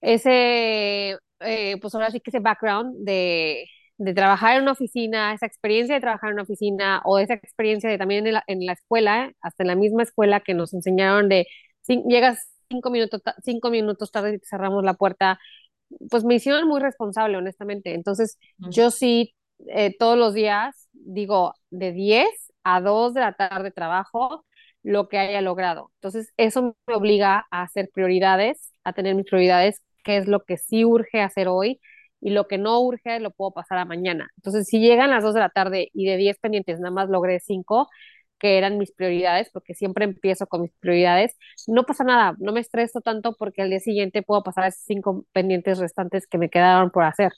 ese, 0.00 1.16
eh, 1.40 1.76
pues 1.80 1.94
ahora 1.94 2.10
sí 2.10 2.20
que 2.20 2.30
ese 2.30 2.40
background 2.40 2.96
de, 3.04 3.66
de 3.98 4.14
trabajar 4.14 4.56
en 4.56 4.62
una 4.62 4.72
oficina, 4.72 5.34
esa 5.34 5.46
experiencia 5.46 5.94
de 5.94 6.00
trabajar 6.00 6.30
en 6.30 6.34
una 6.34 6.42
oficina 6.44 7.02
o 7.04 7.18
esa 7.18 7.34
experiencia 7.34 7.90
de 7.90 7.98
también 7.98 8.26
en 8.26 8.34
la, 8.34 8.44
en 8.46 8.64
la 8.66 8.72
escuela, 8.72 9.26
¿eh? 9.26 9.36
hasta 9.42 9.62
en 9.62 9.68
la 9.68 9.74
misma 9.76 10.02
escuela 10.02 10.40
que 10.40 10.54
nos 10.54 10.72
enseñaron 10.74 11.28
de, 11.28 11.46
si, 11.82 12.02
llegas 12.08 12.50
cinco 12.70 12.90
minutos, 12.90 13.20
cinco 13.44 13.70
minutos 13.70 14.10
tarde 14.12 14.34
y 14.34 14.38
te 14.38 14.46
cerramos 14.46 14.84
la 14.84 14.94
puerta, 14.94 15.38
pues 16.10 16.24
me 16.24 16.34
hicieron 16.36 16.68
muy 16.68 16.80
responsable, 16.80 17.36
honestamente. 17.36 17.94
Entonces, 17.94 18.38
yo 18.58 18.90
sí, 18.90 19.34
eh, 19.68 19.96
todos 19.98 20.18
los 20.18 20.34
días, 20.34 20.88
digo, 20.92 21.54
de 21.70 21.92
10 21.92 22.28
a 22.64 22.80
2 22.80 23.14
de 23.14 23.20
la 23.20 23.34
tarde 23.34 23.70
trabajo 23.70 24.44
lo 24.82 25.08
que 25.08 25.18
haya 25.18 25.40
logrado. 25.40 25.90
Entonces, 25.96 26.32
eso 26.36 26.74
me 26.86 26.94
obliga 26.94 27.46
a 27.50 27.62
hacer 27.62 27.90
prioridades, 27.92 28.72
a 28.84 28.92
tener 28.92 29.14
mis 29.14 29.26
prioridades, 29.26 29.82
qué 30.04 30.16
es 30.16 30.26
lo 30.28 30.44
que 30.44 30.56
sí 30.56 30.84
urge 30.84 31.20
hacer 31.20 31.48
hoy 31.48 31.80
y 32.20 32.30
lo 32.30 32.46
que 32.48 32.58
no 32.58 32.80
urge 32.80 33.20
lo 33.20 33.30
puedo 33.30 33.52
pasar 33.52 33.78
a 33.78 33.84
mañana. 33.84 34.28
Entonces, 34.36 34.66
si 34.66 34.80
llegan 34.80 35.10
las 35.10 35.22
2 35.22 35.34
de 35.34 35.40
la 35.40 35.50
tarde 35.50 35.90
y 35.92 36.06
de 36.06 36.16
10 36.16 36.38
pendientes 36.38 36.80
nada 36.80 36.92
más 36.94 37.08
logré 37.10 37.40
5, 37.40 37.88
que 38.40 38.58
eran 38.58 38.78
mis 38.78 38.92
prioridades, 38.92 39.50
porque 39.52 39.74
siempre 39.74 40.04
empiezo 40.06 40.48
con 40.48 40.62
mis 40.62 40.72
prioridades, 40.80 41.36
no 41.68 41.84
pasa 41.84 42.04
nada, 42.04 42.36
no 42.40 42.52
me 42.52 42.60
estreso 42.60 43.00
tanto 43.02 43.34
porque 43.38 43.62
al 43.62 43.70
día 43.70 43.80
siguiente 43.80 44.22
puedo 44.24 44.42
pasar 44.44 44.66
esos 44.68 44.84
cinco 44.86 45.26
pendientes 45.32 45.78
restantes 45.78 46.26
que 46.28 46.38
me 46.38 46.50
quedaron 46.50 46.90
por 46.90 47.04
hacer. 47.04 47.32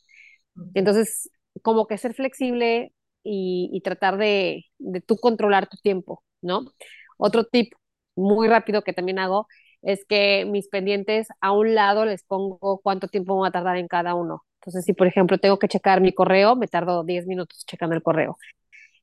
Entonces, 0.75 1.31
como 1.62 1.87
que 1.87 1.99
ser 1.99 2.15
flexible 2.15 2.93
y, 3.23 3.71
y 3.73 3.81
tratar 3.83 4.17
de, 4.19 4.65
de 4.79 5.01
tú 5.01 5.17
controlar 5.19 5.69
tu 5.69 5.77
tiempo, 5.79 6.23
¿no? 6.43 6.73
Otro 7.19 7.45
tip 7.45 7.73
muy 8.17 8.49
rápido 8.49 8.83
que 8.83 8.93
también 8.93 9.19
hago 9.19 9.47
es 9.83 10.05
que 10.07 10.45
mis 10.47 10.69
pendientes 10.69 11.29
a 11.41 11.53
un 11.53 11.75
lado 11.75 12.05
les 12.07 12.23
pongo 12.25 12.81
cuánto 12.83 13.09
tiempo 13.09 13.35
voy 13.35 13.49
a 13.49 13.53
tardar 13.53 13.77
en 13.77 13.88
cada 13.88 14.15
uno. 14.15 14.45
Entonces, 14.61 14.85
si 14.85 14.93
por 14.95 15.07
ejemplo 15.09 15.38
tengo 15.38 15.59
que 15.59 15.69
checar 15.69 16.01
mi 16.01 16.12
correo, 16.12 16.55
me 16.57 16.69
tardo 16.69 17.03
10 17.05 17.27
minutos 17.27 17.65
checando 17.67 17.97
el 17.97 18.03
correo 18.03 18.38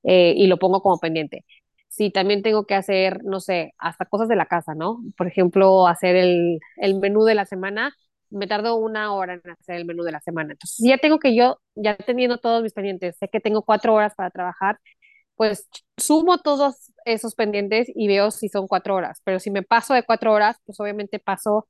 eh, 0.03 0.33
y 0.35 0.47
lo 0.47 0.57
pongo 0.59 0.81
como 0.81 0.99
pendiente. 0.99 1.45
Si 1.99 2.12
también 2.12 2.43
tengo 2.43 2.65
que 2.65 2.75
hacer, 2.75 3.23
no 3.25 3.41
sé, 3.41 3.73
hasta 3.77 4.05
cosas 4.05 4.29
de 4.29 4.35
la 4.38 4.45
casa, 4.47 4.75
¿no? 4.75 4.99
Por 5.17 5.27
ejemplo, 5.27 5.88
hacer 5.88 6.15
el, 6.15 6.59
el 6.77 6.99
menú 6.99 7.25
de 7.25 7.35
la 7.35 7.45
semana, 7.45 7.93
me 8.31 8.47
tardo 8.47 8.75
una 8.77 9.13
hora 9.13 9.33
en 9.35 9.41
hacer 9.51 9.75
el 9.77 9.85
menú 9.85 10.03
de 10.03 10.13
la 10.13 10.21
semana. 10.21 10.53
Entonces, 10.53 10.77
si 10.77 10.89
ya 10.89 10.97
tengo 10.99 11.19
que 11.19 11.35
yo, 11.35 11.59
ya 11.75 11.97
teniendo 11.97 12.38
todos 12.39 12.63
mis 12.63 12.73
pendientes, 12.73 13.17
sé 13.19 13.27
que 13.29 13.41
tengo 13.41 13.63
cuatro 13.63 13.93
horas 13.95 14.15
para 14.15 14.31
trabajar, 14.31 14.79
pues 15.35 15.69
sumo 15.97 16.39
todos 16.39 16.91
esos 17.05 17.35
pendientes 17.35 17.88
y 17.95 18.07
veo 18.07 18.31
si 18.31 18.49
son 18.49 18.67
cuatro 18.67 18.95
horas. 18.95 19.21
Pero 19.25 19.39
si 19.39 19.51
me 19.51 19.63
paso 19.63 19.93
de 19.93 20.03
cuatro 20.03 20.33
horas, 20.33 20.57
pues 20.65 20.79
obviamente 20.81 21.19
paso 21.19 21.67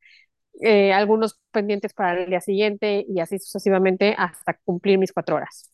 eh, 0.61 0.93
algunos 0.93 1.39
pendientes 1.51 1.93
para 1.93 2.21
el 2.23 2.29
día 2.29 2.41
siguiente 2.41 3.05
y 3.07 3.19
así 3.21 3.39
sucesivamente 3.39 4.15
hasta 4.17 4.55
cumplir 4.65 4.97
mis 4.99 5.13
cuatro 5.13 5.37
horas. 5.37 5.71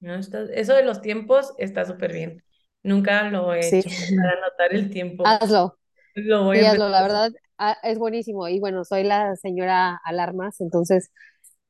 No, 0.00 0.14
está- 0.16 0.44
eso 0.54 0.74
de 0.74 0.84
los 0.84 1.00
tiempos 1.00 1.52
está 1.58 1.84
súper 1.84 2.12
bien. 2.12 2.42
Nunca 2.84 3.28
lo 3.30 3.54
he 3.54 3.68
Sí, 3.68 3.82
hecho 3.82 3.90
para 4.16 4.32
anotar 4.38 4.72
el 4.74 4.90
tiempo. 4.90 5.40
hazlo. 5.40 5.78
Lo 6.14 6.44
voy 6.44 6.60
a 6.60 6.62
Sí, 6.62 6.64
hazlo, 6.64 6.88
la 6.88 7.02
verdad, 7.02 7.32
ah, 7.58 7.76
es 7.82 7.98
buenísimo. 7.98 8.48
Y 8.48 8.60
bueno, 8.60 8.84
soy 8.84 9.04
la 9.04 9.36
señora 9.36 10.00
alarmas, 10.04 10.60
entonces 10.60 11.10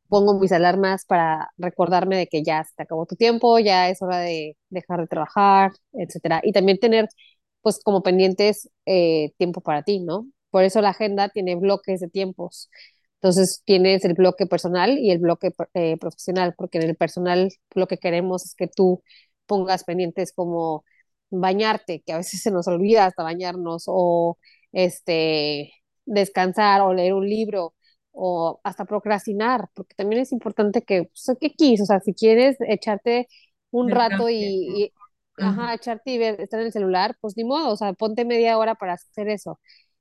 pongo 0.08 0.38
mis 0.40 0.52
alarmas 0.52 1.04
para 1.06 1.50
recordarme 1.58 2.16
de 2.18 2.26
que 2.28 2.42
ya 2.44 2.64
se 2.64 2.74
te 2.76 2.84
acabó 2.84 3.06
tu 3.06 3.16
tiempo, 3.16 3.58
ya 3.60 3.88
es 3.90 4.02
hora 4.02 4.18
de 4.20 4.56
dejar 4.70 5.00
de 5.00 5.08
trabajar, 5.08 5.72
etcétera. 5.92 6.40
Y 6.44 6.52
también 6.52 6.78
tener, 6.78 7.08
pues, 7.62 7.80
como 7.84 8.02
pendientes 8.02 8.70
eh, 8.86 9.32
tiempo 9.38 9.60
para 9.62 9.82
ti, 9.82 10.00
¿no? 10.00 10.26
Por 10.50 10.64
eso 10.64 10.80
la 10.82 10.90
agenda 10.90 11.28
tiene 11.30 11.56
bloques 11.56 12.00
de 12.00 12.08
tiempos. 12.08 12.70
Entonces 13.16 13.62
tienes 13.64 14.04
el 14.04 14.14
bloque 14.14 14.46
personal 14.46 14.98
y 14.98 15.10
el 15.10 15.18
bloque 15.18 15.52
eh, 15.74 15.96
profesional, 15.98 16.54
porque 16.56 16.78
en 16.78 16.84
el 16.90 16.96
personal 16.96 17.50
lo 17.74 17.86
que 17.88 17.98
queremos 17.98 18.44
es 18.44 18.54
que 18.54 18.68
tú 18.68 19.02
pongas 19.46 19.84
pendientes 19.84 20.32
como 20.32 20.84
bañarte, 21.40 22.02
que 22.04 22.12
a 22.12 22.18
veces 22.18 22.42
se 22.42 22.50
nos 22.50 22.66
olvida 22.68 23.06
hasta 23.06 23.22
bañarnos, 23.22 23.84
o 23.86 24.38
este, 24.72 25.72
descansar 26.06 26.80
o 26.82 26.92
leer 26.94 27.14
un 27.14 27.28
libro 27.28 27.74
o 28.12 28.60
hasta 28.64 28.84
procrastinar, 28.84 29.68
porque 29.74 29.94
también 29.96 30.22
es 30.22 30.32
importante 30.32 30.82
que, 30.82 31.04
pues, 31.04 31.36
¿qué 31.40 31.50
quis? 31.54 31.80
O 31.82 31.86
sea, 31.86 32.00
si 32.00 32.14
quieres 32.14 32.56
echarte 32.68 33.28
un 33.70 33.90
rato 33.90 34.28
y, 34.30 34.36
Descanse. 34.36 34.74
y, 34.86 34.92
ajá, 35.38 35.74
echarte 35.74 36.12
y 36.12 36.18
ver, 36.18 36.40
estar 36.40 36.60
en 36.60 36.66
el 36.66 36.72
celular, 36.72 37.16
pues 37.20 37.36
ni 37.36 37.44
modo, 37.44 37.70
o 37.72 37.76
sea, 37.76 37.92
ponte 37.94 38.24
media 38.24 38.56
hora 38.58 38.74
para 38.76 38.94
hacer 38.94 39.28
eso 39.28 39.60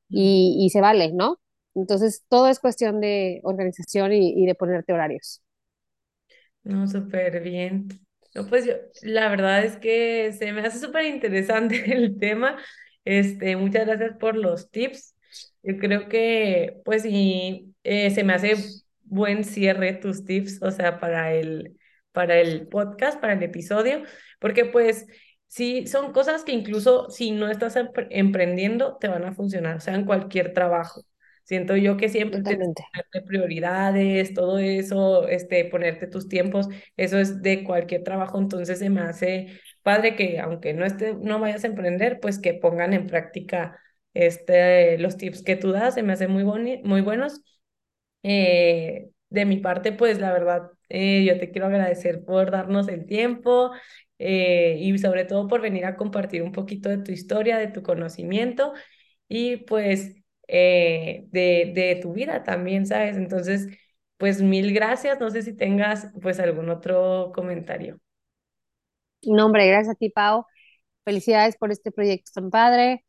y, 0.09 0.57
y 0.59 0.69
se 0.69 0.81
vale, 0.81 1.11
¿no? 1.13 1.39
Entonces, 1.75 2.23
todo 2.29 2.47
es 2.49 2.59
cuestión 2.59 3.01
de 3.01 3.41
organización 3.43 4.13
y, 4.13 4.33
y 4.43 4.45
de 4.45 4.55
ponerte 4.55 4.93
horarios. 4.93 5.41
No, 6.63 6.87
súper 6.87 7.41
bien. 7.41 7.87
No, 8.33 8.47
pues 8.47 8.65
yo, 8.65 8.73
la 9.03 9.29
verdad 9.29 9.63
es 9.63 9.77
que 9.77 10.31
se 10.33 10.51
me 10.53 10.61
hace 10.61 10.79
súper 10.79 11.05
interesante 11.05 11.83
el 11.95 12.17
tema. 12.19 12.57
Este, 13.05 13.55
muchas 13.55 13.85
gracias 13.85 14.17
por 14.17 14.35
los 14.35 14.71
tips. 14.71 15.15
Yo 15.61 15.77
creo 15.77 16.09
que, 16.09 16.81
pues 16.85 17.03
sí, 17.03 17.73
eh, 17.83 18.09
se 18.11 18.23
me 18.23 18.33
hace 18.33 18.55
buen 19.03 19.43
cierre 19.43 19.93
tus 19.93 20.25
tips, 20.25 20.61
o 20.61 20.71
sea, 20.71 20.99
para 20.99 21.33
el, 21.33 21.77
para 22.11 22.39
el 22.39 22.67
podcast, 22.67 23.19
para 23.19 23.33
el 23.33 23.43
episodio, 23.43 24.03
porque 24.39 24.65
pues 24.65 25.05
sí, 25.47 25.85
son 25.87 26.11
cosas 26.13 26.43
que 26.43 26.51
incluso 26.53 27.09
si 27.09 27.31
no 27.31 27.49
estás 27.49 27.75
empre- 27.77 28.07
emprendiendo, 28.11 28.97
te 28.97 29.07
van 29.07 29.23
a 29.25 29.33
funcionar, 29.33 29.77
o 29.77 29.79
sea, 29.79 29.95
en 29.95 30.05
cualquier 30.05 30.53
trabajo. 30.53 31.03
Siento 31.43 31.75
yo 31.75 31.97
que 31.97 32.09
siempre 32.09 32.41
tienes 32.41 32.69
Totalmente. 32.69 32.83
ponerte 32.91 33.21
prioridades, 33.27 34.33
todo 34.33 34.57
eso, 34.59 35.27
este, 35.27 35.65
ponerte 35.65 36.07
tus 36.07 36.27
tiempos, 36.29 36.67
eso 36.97 37.17
es 37.19 37.41
de 37.41 37.63
cualquier 37.63 38.03
trabajo, 38.03 38.37
entonces 38.39 38.79
se 38.79 38.89
me 38.89 39.01
hace 39.01 39.59
padre 39.81 40.15
que 40.15 40.39
aunque 40.39 40.73
no 40.73 40.85
esté, 40.85 41.13
no 41.15 41.39
vayas 41.39 41.63
a 41.63 41.67
emprender, 41.67 42.19
pues 42.21 42.39
que 42.39 42.53
pongan 42.53 42.93
en 42.93 43.07
práctica 43.07 43.79
este, 44.13 44.97
los 44.99 45.17
tips 45.17 45.43
que 45.43 45.55
tú 45.57 45.71
das, 45.71 45.95
se 45.95 46.03
me 46.03 46.13
hacen 46.13 46.31
muy 46.31 46.43
boni- 46.43 46.81
muy 46.83 47.01
buenos. 47.01 47.41
Eh, 48.23 49.09
de 49.29 49.45
mi 49.45 49.57
parte, 49.57 49.91
pues 49.91 50.19
la 50.19 50.31
verdad, 50.31 50.71
eh, 50.89 51.23
yo 51.25 51.37
te 51.39 51.51
quiero 51.51 51.67
agradecer 51.67 52.23
por 52.23 52.51
darnos 52.51 52.87
el 52.87 53.05
tiempo 53.05 53.71
eh, 54.19 54.77
y 54.79 54.97
sobre 54.99 55.25
todo 55.25 55.47
por 55.47 55.61
venir 55.61 55.85
a 55.85 55.97
compartir 55.97 56.43
un 56.43 56.51
poquito 56.51 56.89
de 56.89 56.99
tu 56.99 57.11
historia, 57.11 57.57
de 57.57 57.67
tu 57.67 57.83
conocimiento 57.83 58.73
y 59.29 59.57
pues 59.59 60.22
eh, 60.47 61.25
de, 61.31 61.71
de 61.75 61.99
tu 62.01 62.13
vida 62.13 62.43
también, 62.43 62.85
¿sabes? 62.85 63.17
Entonces, 63.17 63.67
pues 64.17 64.41
mil 64.41 64.73
gracias. 64.73 65.19
No 65.19 65.29
sé 65.29 65.41
si 65.41 65.53
tengas 65.53 66.07
pues 66.21 66.39
algún 66.39 66.69
otro 66.69 67.31
comentario. 67.35 67.99
No, 69.23 69.45
hombre, 69.45 69.67
gracias 69.67 69.95
a 69.95 69.97
ti, 69.97 70.09
Pau. 70.09 70.45
Felicidades 71.05 71.57
por 71.57 71.71
este 71.71 71.91
proyecto 71.91 72.31
tan 72.35 72.49
padre. 72.51 73.05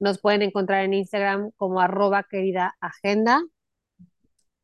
Nos 0.00 0.18
pueden 0.20 0.42
encontrar 0.42 0.84
en 0.84 0.94
Instagram 0.94 1.50
como 1.56 1.80
arroba 1.80 2.24
querida 2.24 2.74
agenda 2.80 3.40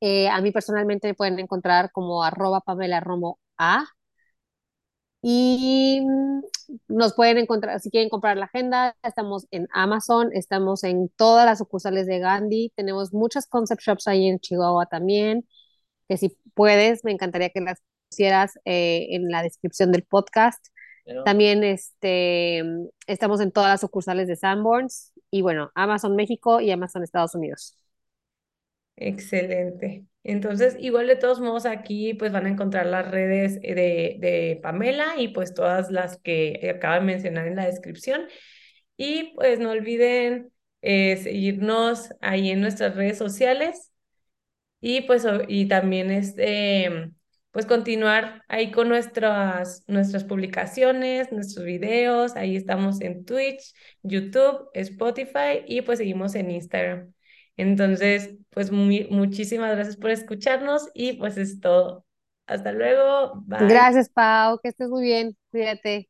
Eh, 0.00 0.28
a 0.28 0.40
mí 0.40 0.52
personalmente 0.52 1.08
me 1.08 1.14
pueden 1.14 1.38
encontrar 1.38 1.90
como 1.92 2.22
arroba 2.22 2.60
Pamela 2.60 3.00
Romo 3.00 3.38
A. 3.58 3.84
Y 5.22 6.00
mm, 6.02 6.42
nos 6.88 7.14
pueden 7.14 7.38
encontrar, 7.38 7.80
si 7.80 7.90
quieren 7.90 8.08
comprar 8.08 8.36
la 8.36 8.46
agenda, 8.46 8.96
estamos 9.02 9.46
en 9.50 9.66
Amazon, 9.72 10.30
estamos 10.32 10.84
en 10.84 11.08
todas 11.16 11.44
las 11.46 11.58
sucursales 11.58 12.06
de 12.06 12.20
Gandhi, 12.20 12.72
tenemos 12.76 13.12
muchas 13.12 13.46
concept 13.46 13.82
shops 13.82 14.06
ahí 14.06 14.28
en 14.28 14.38
Chihuahua 14.38 14.86
también, 14.86 15.46
que 16.08 16.16
si 16.18 16.38
puedes, 16.54 17.04
me 17.04 17.12
encantaría 17.12 17.50
que 17.50 17.60
las 17.60 17.82
pusieras 18.08 18.58
eh, 18.64 19.08
en 19.10 19.30
la 19.30 19.42
descripción 19.42 19.92
del 19.92 20.04
podcast. 20.04 20.64
También 21.24 21.64
este, 21.64 22.62
estamos 23.06 23.40
en 23.40 23.50
todas 23.50 23.70
las 23.70 23.80
sucursales 23.80 24.28
de 24.28 24.36
Sanborns 24.36 25.12
y 25.30 25.40
bueno, 25.40 25.70
Amazon 25.74 26.14
México 26.16 26.60
y 26.60 26.70
Amazon 26.70 27.02
Estados 27.02 27.34
Unidos. 27.34 27.78
Excelente. 29.00 30.06
Entonces, 30.24 30.76
igual 30.80 31.06
de 31.06 31.16
todos 31.16 31.40
modos 31.40 31.66
aquí 31.66 32.14
pues 32.14 32.32
van 32.32 32.46
a 32.46 32.48
encontrar 32.50 32.86
las 32.86 33.10
redes 33.10 33.60
de, 33.60 34.16
de 34.18 34.58
Pamela 34.62 35.14
y 35.18 35.28
pues 35.28 35.54
todas 35.54 35.90
las 35.90 36.18
que 36.18 36.72
acabo 36.74 36.94
de 36.94 37.00
mencionar 37.02 37.46
en 37.46 37.56
la 37.56 37.66
descripción. 37.66 38.26
Y 38.96 39.34
pues 39.36 39.60
no 39.60 39.70
olviden 39.70 40.52
eh, 40.82 41.16
seguirnos 41.18 42.10
ahí 42.20 42.50
en 42.50 42.60
nuestras 42.60 42.96
redes 42.96 43.18
sociales 43.18 43.92
y 44.80 45.02
pues 45.02 45.26
y 45.48 45.68
también 45.68 46.10
este 46.10 47.12
pues 47.52 47.66
continuar 47.66 48.44
ahí 48.48 48.70
con 48.70 48.88
nuestras, 48.88 49.82
nuestras 49.88 50.24
publicaciones, 50.24 51.32
nuestros 51.32 51.64
videos, 51.64 52.36
ahí 52.36 52.56
estamos 52.56 53.00
en 53.00 53.24
Twitch, 53.24 53.74
YouTube, 54.02 54.68
Spotify 54.74 55.64
y 55.66 55.82
pues 55.82 55.98
seguimos 55.98 56.34
en 56.34 56.50
Instagram. 56.50 57.12
Entonces, 57.58 58.36
pues 58.50 58.72
muchísimas 58.72 59.72
gracias 59.76 59.98
por 59.98 60.10
escucharnos 60.12 60.88
y 60.94 61.14
pues 61.14 61.38
es 61.38 61.60
todo. 61.60 62.06
Hasta 62.46 62.72
luego. 62.72 63.34
Bye. 63.46 63.92
Gracias, 63.92 64.08
Pau. 64.10 64.58
Que 64.60 64.68
estés 64.70 64.88
muy 64.88 65.02
bien. 65.04 65.36
Cuídate. 65.50 66.08